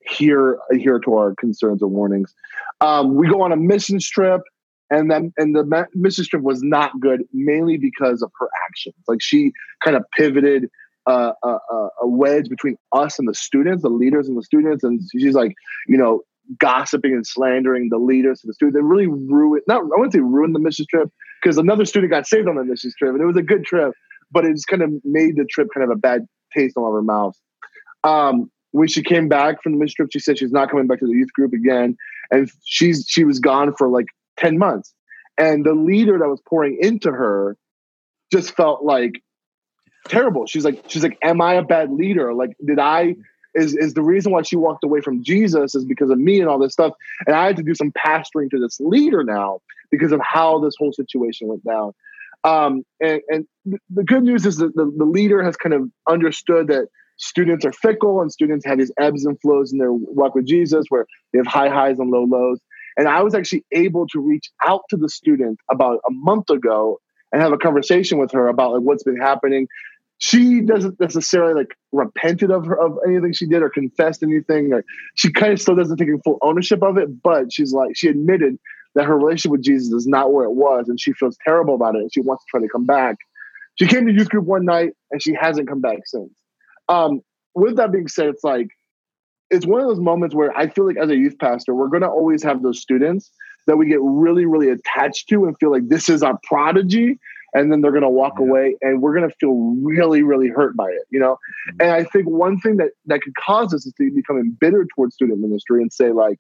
[0.01, 2.33] hear hear to our concerns or warnings.
[2.81, 4.43] Um, we go on a mission trip
[4.91, 8.97] and then and the mission trip was not good mainly because of her actions.
[9.07, 10.69] Like she kind of pivoted
[11.07, 11.59] uh, a,
[12.03, 14.85] a, wedge between us and the students the leaders and the students.
[14.85, 15.55] And she's like
[15.87, 16.23] you know
[16.59, 18.79] gossiping and slandering the leaders and the students.
[18.79, 21.11] It really ruined not i wouldn't say ruined the mission trip
[21.43, 23.93] because another student got saved on the mission trip and it was a good trip
[24.31, 27.03] but it just kind of made the trip kind of a bad taste on her
[27.03, 27.35] mouth.
[28.05, 31.01] Um, when she came back from the mission trip she said she's not coming back
[31.01, 31.97] to the youth group again.
[32.31, 34.07] And she's she was gone for like
[34.39, 34.95] 10 months.
[35.37, 37.57] And the leader that was pouring into her
[38.33, 39.23] just felt like
[40.09, 40.47] terrible.
[40.47, 42.35] She's like, she's like, Am I a bad leader?
[42.35, 43.17] Like, did I
[43.55, 46.49] is is the reason why she walked away from Jesus is because of me and
[46.49, 46.93] all this stuff.
[47.27, 49.61] And I had to do some pastoring to this leader now
[49.91, 51.93] because of how this whole situation went down.
[52.45, 53.47] Um, and, and
[53.91, 57.73] the good news is that the, the leader has kind of understood that students are
[57.73, 61.39] fickle and students have these ebbs and flows in their walk with Jesus where they
[61.39, 62.61] have high highs and low lows.
[62.99, 67.01] And I was actually able to reach out to the student about a month ago
[67.33, 69.69] and have a conversation with her about like what's been happening.
[70.19, 74.71] She doesn't necessarily like repented of her of anything she did or confessed anything.
[74.71, 74.85] Like
[75.15, 78.59] she kind of still doesn't take full ownership of it, but she's like she admitted
[78.97, 81.95] that her relationship with Jesus is not where it was, and she feels terrible about
[81.95, 83.15] it, and she wants to try to come back.
[83.77, 86.33] She came to youth group one night, and she hasn't come back since.
[86.89, 87.21] Um,
[87.55, 88.71] with that being said, it's like
[89.51, 92.03] it's one of those moments where I feel like as a youth pastor, we're going
[92.03, 93.31] to always have those students
[93.67, 97.19] that we get really, really attached to and feel like this is our prodigy.
[97.55, 98.47] And then they're going to walk yeah.
[98.47, 101.39] away and we're going to feel really, really hurt by it, you know?
[101.71, 101.81] Mm-hmm.
[101.81, 105.15] And I think one thing that, that could cause us is to become embittered towards
[105.15, 106.37] student ministry and say like,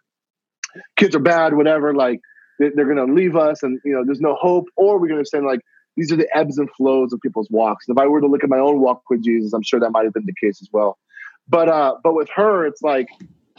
[0.97, 2.21] kids are bad, whatever, like
[2.59, 4.67] they're going to leave us and, you know, there's no hope.
[4.77, 5.61] Or we're going to say like,
[5.97, 7.87] these are the ebbs and flows of people's walks.
[7.89, 9.91] And if I were to look at my own walk with Jesus, I'm sure that
[9.91, 10.99] might have been the case as well.
[11.49, 13.09] But uh, but with her, it's like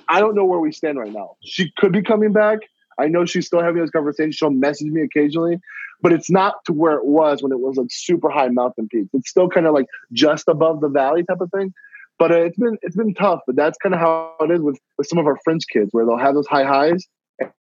[0.08, 1.36] I don't know where we stand right now.
[1.44, 2.60] She could be coming back.
[3.00, 4.36] I know she's still having those conversations.
[4.36, 5.60] She'll message me occasionally,
[6.02, 9.10] but it's not to where it was when it was like super high mountain peaks.
[9.14, 11.74] It's still kind of like just above the valley type of thing.
[12.18, 13.40] But uh, it's been it's been tough.
[13.48, 16.06] But that's kind of how it is with with some of our fringe kids, where
[16.06, 17.08] they'll have those high highs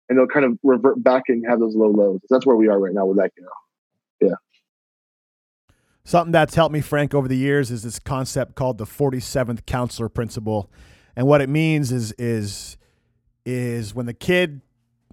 [0.09, 2.21] and they'll kind of revert back and have those low lows.
[2.31, 3.53] That's where we are right now with that girl.
[4.21, 4.37] Yeah.
[6.09, 10.09] Something that's helped me, Frank, over the years is this concept called the 47th counselor
[10.09, 10.71] principle.
[11.15, 12.79] And what it means is is
[13.45, 14.63] is when the kid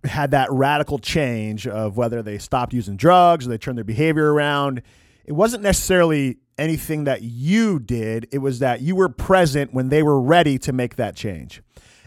[0.05, 4.31] had that radical change of whether they stopped using drugs or they turned their behavior
[4.31, 4.83] around,
[5.25, 10.01] it wasn't necessarily anything that you did, it was that you were present when they
[10.01, 11.61] were ready to make that change.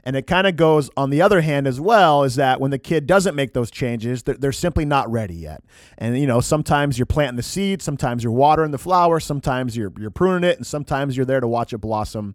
[0.08, 2.78] And it kind of goes on the other hand as well is that when the
[2.78, 5.62] kid doesn't make those changes, they're, they're, simply not ready yet.
[5.98, 9.92] And, you know, sometimes you're planting the seed, sometimes you're watering the flower, sometimes you're,
[9.98, 12.34] you're pruning it, and sometimes you're there to watch it blossom.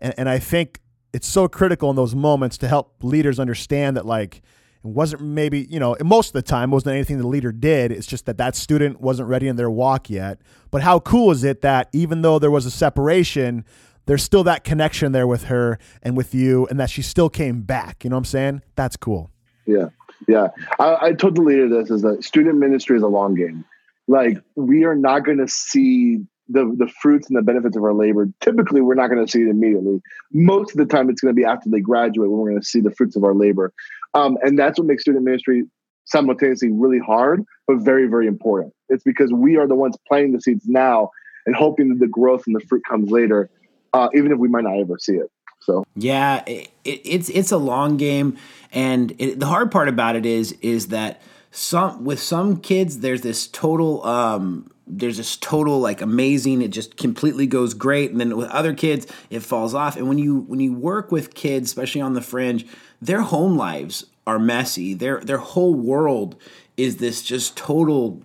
[0.00, 0.80] And, and I think
[1.12, 4.38] it's so critical in those moments to help leaders understand that, like,
[4.84, 7.92] it wasn't maybe, you know, most of the time wasn't anything the leader did.
[7.92, 10.40] It's just that that student wasn't ready in their walk yet.
[10.72, 13.64] But how cool is it that even though there was a separation,
[14.06, 17.62] there's still that connection there with her and with you, and that she still came
[17.62, 18.04] back.
[18.04, 18.62] You know what I'm saying?
[18.74, 19.30] That's cool.
[19.66, 19.88] Yeah,
[20.28, 20.48] yeah.
[20.78, 23.64] I, I told the leader this is that student ministry is a long game.
[24.08, 27.94] Like we are not going to see the the fruits and the benefits of our
[27.94, 28.28] labor.
[28.40, 30.00] Typically, we're not going to see it immediately.
[30.32, 32.66] Most of the time, it's going to be after they graduate when we're going to
[32.66, 33.72] see the fruits of our labor,
[34.14, 35.64] um, and that's what makes student ministry
[36.04, 38.74] simultaneously really hard, but very very important.
[38.88, 41.10] It's because we are the ones planting the seeds now
[41.46, 43.50] and hoping that the growth and the fruit comes later
[43.92, 45.30] uh, even if we might not ever see it.
[45.60, 48.36] So yeah, it, it, it's it's a long game,
[48.72, 51.22] and it, the hard part about it is is that
[51.52, 56.96] some with some kids there's this total um, there's this total like amazing it just
[56.96, 58.10] completely goes great.
[58.10, 59.96] And then with other kids it falls off.
[59.96, 62.66] And when you when you work with kids especially on the fringe
[63.00, 64.94] their home lives are messy.
[64.94, 66.36] Their their whole world
[66.76, 68.22] is this just total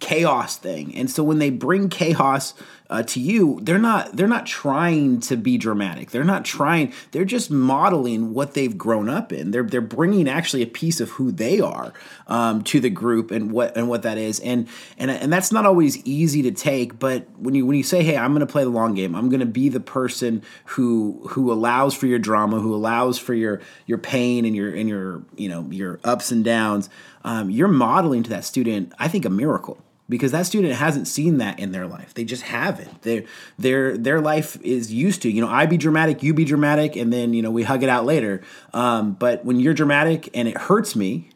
[0.00, 2.54] chaos thing and so when they bring chaos
[2.92, 6.10] uh, to you, they're not they're not trying to be dramatic.
[6.10, 6.92] They're not trying.
[7.12, 9.50] They're just modeling what they've grown up in.
[9.50, 11.94] They're they're bringing actually a piece of who they are
[12.26, 14.40] um, to the group and what and what that is.
[14.40, 14.68] And
[14.98, 16.98] and and that's not always easy to take.
[16.98, 19.14] But when you when you say, hey, I'm going to play the long game.
[19.14, 23.32] I'm going to be the person who who allows for your drama, who allows for
[23.32, 26.90] your your pain and your and your you know your ups and downs.
[27.24, 31.38] Um, you're modeling to that student, I think, a miracle because that student hasn't seen
[31.38, 32.12] that in their life.
[32.14, 33.02] They just haven't.
[33.02, 33.24] Their
[33.58, 37.12] their their life is used to you know I be dramatic, you be dramatic, and
[37.12, 38.42] then you know we hug it out later.
[38.74, 41.30] Um, but when you're dramatic and it hurts me.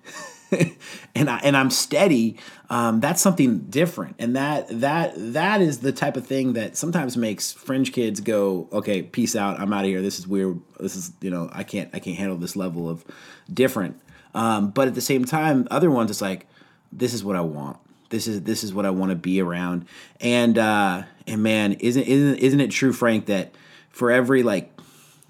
[1.15, 2.39] and I, and I'm steady.
[2.71, 7.17] Um, that's something different, and that that that is the type of thing that sometimes
[7.17, 9.59] makes fringe kids go, okay, peace out.
[9.59, 10.03] I'm out of here.
[10.03, 10.61] This is weird.
[10.79, 13.05] This is you know I can't I can't handle this level of
[13.53, 14.01] different.
[14.37, 16.47] Um, but at the same time, other ones it's like
[16.93, 17.79] this is what I want
[18.11, 19.87] this is this is what I want to be around.
[20.21, 23.55] And uh, and man, isn't isn't isn't it true, Frank, that
[23.91, 24.73] for every like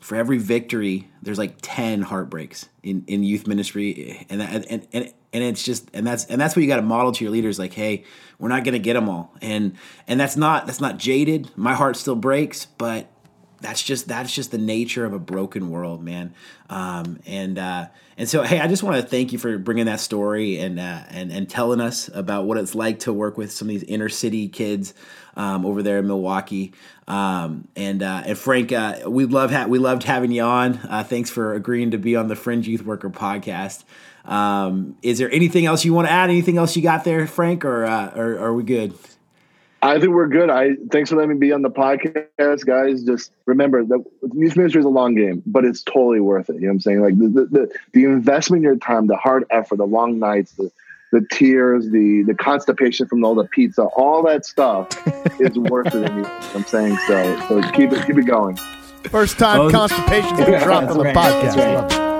[0.01, 5.13] for every victory, there's like ten heartbreaks in, in youth ministry, and that, and and
[5.33, 7.59] and it's just and that's and that's what you got to model to your leaders.
[7.59, 8.05] Like, hey,
[8.39, 9.77] we're not gonna get them all, and
[10.07, 11.51] and that's not that's not jaded.
[11.57, 13.11] My heart still breaks, but
[13.61, 16.35] that's just that's just the nature of a broken world, man.
[16.69, 17.87] Um, and uh,
[18.17, 21.03] and so, hey, I just want to thank you for bringing that story and uh,
[21.11, 24.09] and and telling us about what it's like to work with some of these inner
[24.09, 24.95] city kids
[25.37, 26.73] um, over there in Milwaukee.
[27.09, 30.75] Um, and uh, and Frank, uh, we love ha- we loved having you on.
[30.89, 33.85] Uh, thanks for agreeing to be on the Fringe Youth Worker podcast.
[34.25, 36.31] Um, is there anything else you want to add?
[36.31, 38.95] Anything else you got there, Frank, or uh, or, or are we good?
[39.83, 40.51] I think we're good.
[40.51, 43.05] I thanks for letting me be on the podcast, guys.
[43.05, 44.05] Just remember that
[44.35, 46.57] youth ministry is a long game, but it's totally worth it.
[46.57, 47.01] You know what I'm saying?
[47.03, 50.71] Like the the, the investment in your time, the hard effort, the long nights, the
[51.13, 54.89] the tears, the the constipation from all the pizza, all that stuff
[55.41, 56.11] is worth it.
[56.11, 56.97] You know I'm saying?
[57.07, 58.59] So so keep it keep it going.
[59.11, 61.15] First time oh, constipation's been dropped on the right.
[61.15, 62.16] podcast.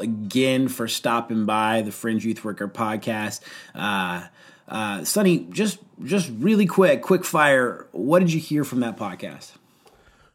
[0.00, 3.40] Again for stopping by the Fringe Youth Worker podcast.
[3.74, 4.26] Uh,
[4.68, 7.86] uh, Sonny, just just really quick, quick fire.
[7.92, 9.52] What did you hear from that podcast?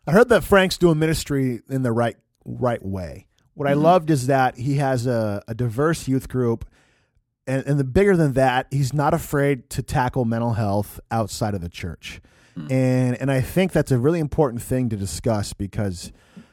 [0.07, 3.27] I heard that Frank's doing ministry in the right right way.
[3.53, 3.79] What mm-hmm.
[3.79, 6.67] I loved is that he has a, a diverse youth group,
[7.45, 11.61] and, and the bigger than that, he's not afraid to tackle mental health outside of
[11.61, 12.21] the church.
[12.57, 12.73] Mm-hmm.
[12.73, 16.11] And and I think that's a really important thing to discuss because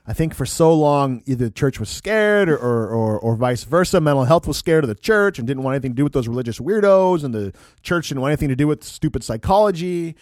[0.08, 3.64] I think for so long, either the church was scared or, or, or, or, vice
[3.64, 4.00] versa.
[4.00, 6.26] Mental health was scared of the church and didn't want anything to do with those
[6.26, 7.52] religious weirdos, and the
[7.82, 10.16] church didn't want anything to do with stupid psychology.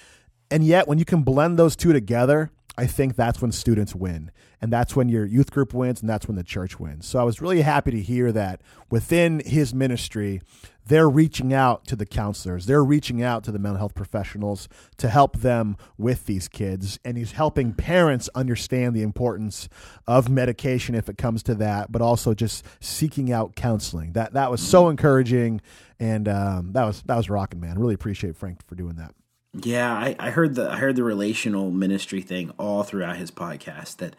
[0.51, 4.31] And yet, when you can blend those two together, I think that's when students win.
[4.61, 7.07] And that's when your youth group wins, and that's when the church wins.
[7.07, 8.61] So I was really happy to hear that
[8.91, 10.41] within his ministry,
[10.87, 14.69] they're reaching out to the counselors, they're reaching out to the mental health professionals
[14.99, 16.99] to help them with these kids.
[17.05, 19.69] And he's helping parents understand the importance
[20.07, 24.13] of medication if it comes to that, but also just seeking out counseling.
[24.13, 25.61] That that was so encouraging,
[25.99, 27.79] and um, that was that was rocking, man.
[27.79, 29.15] Really appreciate Frank for doing that.
[29.63, 33.97] Yeah, I, I heard the I heard the relational ministry thing all throughout his podcast
[33.99, 34.15] that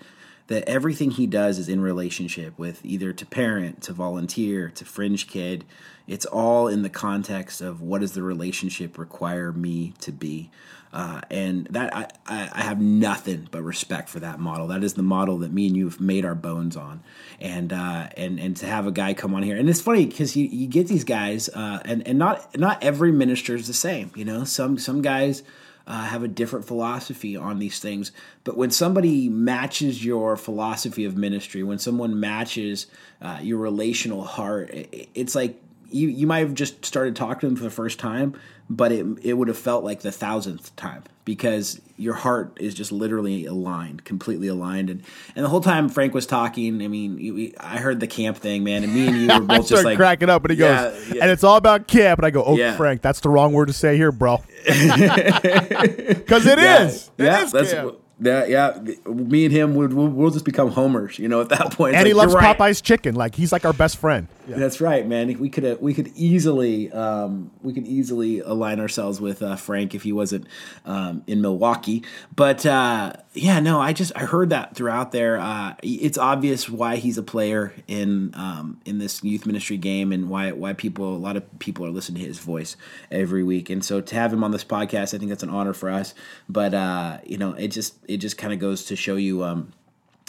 [0.47, 5.27] that everything he does is in relationship with either to parent, to volunteer, to fringe
[5.27, 5.65] kid.
[6.07, 10.49] It's all in the context of what does the relationship require me to be.
[10.97, 14.65] Uh, and that I, I have nothing but respect for that model.
[14.65, 17.03] That is the model that me and you have made our bones on,
[17.39, 20.35] and uh, and and to have a guy come on here, and it's funny because
[20.35, 24.09] you, you get these guys, uh, and and not not every minister is the same.
[24.15, 25.43] You know, some some guys
[25.85, 28.11] uh, have a different philosophy on these things.
[28.43, 32.87] But when somebody matches your philosophy of ministry, when someone matches
[33.21, 37.47] uh, your relational heart, it, it's like you you might have just started talking to
[37.47, 41.03] them for the first time, but it it would have felt like the thousandth time
[41.27, 44.89] because your heart is just literally aligned, completely aligned.
[44.89, 45.03] And
[45.35, 48.63] and the whole time Frank was talking, I mean, we, I heard the camp thing,
[48.63, 50.45] man, and me and you were both just like cracking up.
[50.45, 51.23] And he yeah, goes, yeah.
[51.23, 52.19] and it's all about camp.
[52.19, 52.77] And I go, oh, yeah.
[52.77, 57.11] Frank, that's the wrong word to say here, bro, because it is.
[57.17, 57.73] It yeah, is that's.
[57.73, 57.97] Camp.
[58.19, 58.79] Yeah, yeah.
[59.05, 61.95] Me and him, we'll, we'll, just become homers, you know, at that point.
[61.95, 62.57] and he loves right.
[62.57, 63.13] Popeye's chicken.
[63.13, 64.27] Like he's like our best friend.
[64.55, 65.37] That's right, man.
[65.39, 70.03] We could we could easily um, we could easily align ourselves with uh, Frank if
[70.03, 70.47] he wasn't
[70.85, 72.03] um, in Milwaukee.
[72.35, 75.37] But uh, yeah, no, I just I heard that throughout there.
[75.37, 80.29] Uh, it's obvious why he's a player in um, in this youth ministry game and
[80.29, 82.77] why why people a lot of people are listening to his voice
[83.11, 83.69] every week.
[83.69, 86.13] And so to have him on this podcast, I think that's an honor for us.
[86.47, 89.73] But uh, you know, it just it just kind of goes to show you um,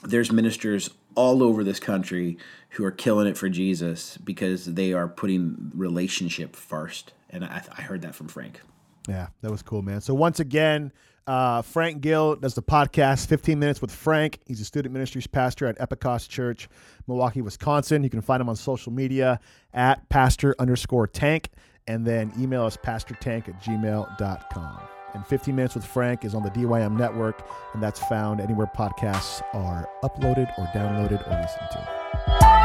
[0.02, 2.38] there's ministers all over this country
[2.70, 7.12] who are killing it for Jesus because they are putting relationship first.
[7.30, 8.60] And I, I heard that from Frank.
[9.08, 10.00] Yeah, that was cool, man.
[10.00, 10.92] So once again,
[11.26, 14.38] uh, Frank Gil does the podcast 15 Minutes with Frank.
[14.46, 16.68] He's a student ministries pastor at Epikos Church,
[17.06, 18.02] Milwaukee, Wisconsin.
[18.02, 19.40] You can find him on social media
[19.74, 21.50] at pastor underscore tank
[21.86, 24.80] and then email us pastortank at gmail.com.
[25.14, 29.42] And 15 Minutes with Frank is on the DYM network, and that's found anywhere podcasts
[29.54, 32.57] are uploaded or downloaded or listened to.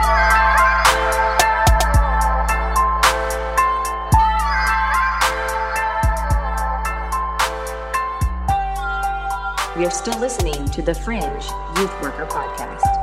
[9.75, 11.43] We are still listening to the Fringe
[11.77, 13.02] Youth Worker Podcast.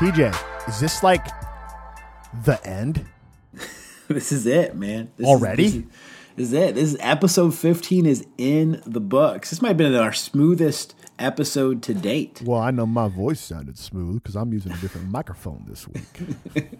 [0.00, 0.34] TJ,
[0.66, 1.26] is this like
[2.42, 3.04] the end?
[4.08, 5.10] this is it, man.
[5.18, 5.64] This Already?
[5.66, 5.90] Is, this, is,
[6.36, 6.74] this is it.
[6.74, 9.50] This is episode 15 is in the books.
[9.50, 12.40] This might have been our smoothest episode to date.
[12.42, 16.00] Well, I know my voice sounded smooth because I'm using a different microphone this week.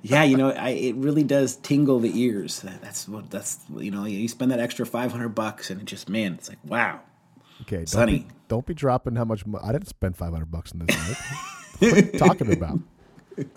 [0.00, 2.60] yeah, you know, I, it really does tingle the ears.
[2.60, 6.08] That, that's what that's you know, you spend that extra 500 bucks and it just
[6.08, 7.00] man, it's like wow.
[7.60, 8.06] Okay, don't.
[8.06, 9.44] Be, don't be dropping how much.
[9.44, 11.58] Mo- I didn't spend 500 bucks on this.
[12.18, 12.78] Talking about?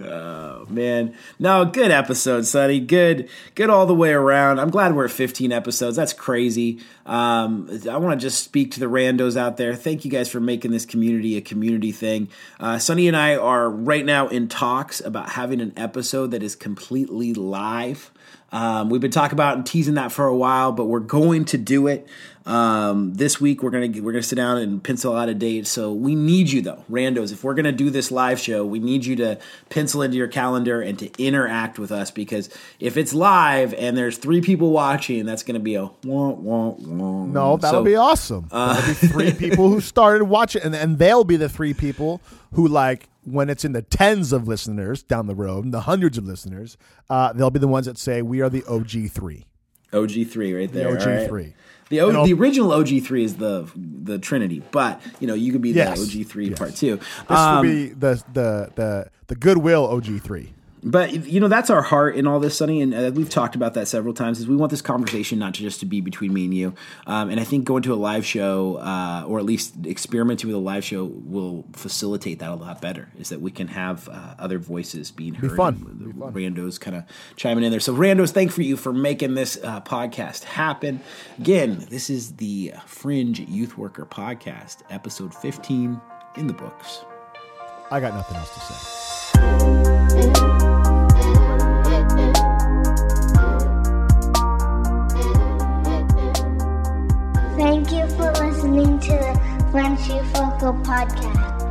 [0.00, 2.80] Oh man, no, good episode, Sonny.
[2.80, 4.58] Good, good all the way around.
[4.58, 5.96] I'm glad we're at 15 episodes.
[5.96, 6.80] That's crazy.
[7.04, 9.74] Um, I want to just speak to the randos out there.
[9.74, 12.28] Thank you guys for making this community a community thing.
[12.60, 16.54] Uh, Sonny and I are right now in talks about having an episode that is
[16.54, 18.10] completely live.
[18.52, 21.58] Um, we've been talking about and teasing that for a while, but we're going to
[21.58, 22.06] do it.
[22.46, 25.66] Um, this week we're gonna we're gonna sit down and pencil out a date.
[25.66, 27.32] So we need you though, randos.
[27.32, 29.38] If we're gonna do this live show, we need you to
[29.68, 34.16] pencil into your calendar and to interact with us because if it's live and there's
[34.16, 37.24] three people watching, that's gonna be a wah, wah, wah.
[37.26, 38.46] No, that'll So- be awesome.
[38.52, 42.20] that'll be three people who started watching, and, and they'll be the three people
[42.52, 46.24] who like when it's in the tens of listeners down the road, the hundreds of
[46.24, 46.76] listeners,
[47.10, 49.46] uh, they'll be the ones that say we are the OG three.
[49.92, 50.88] OG three right The there.
[50.96, 51.28] OG all right?
[51.28, 51.54] three.
[51.88, 55.62] The, o- the original OG three is the the Trinity, but you know you could
[55.62, 55.98] be Yes.
[55.98, 56.58] the OG three Yes.
[56.58, 56.96] part two.
[56.96, 60.52] This Um, will be the the the the goodwill OG three.
[60.88, 63.74] But you know that's our heart in all this, Sonny, and uh, we've talked about
[63.74, 64.38] that several times.
[64.38, 66.74] Is we want this conversation not to just to be between me and you,
[67.08, 70.54] um, and I think going to a live show uh, or at least experimenting with
[70.54, 73.08] a live show will facilitate that a lot better.
[73.18, 75.84] Is that we can have uh, other voices being heard, be fun.
[75.90, 77.02] and the randos kind of
[77.34, 77.80] chiming in there.
[77.80, 81.00] So randos, thank for you for making this uh, podcast happen.
[81.40, 86.00] Again, this is the Fringe Youth Worker Podcast, episode fifteen
[86.36, 87.04] in the books.
[87.90, 90.55] I got nothing else to say.
[97.56, 100.00] Thank you for listening to the French
[100.34, 101.62] Focal podcast.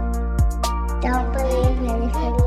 [1.00, 2.45] Don't believe anything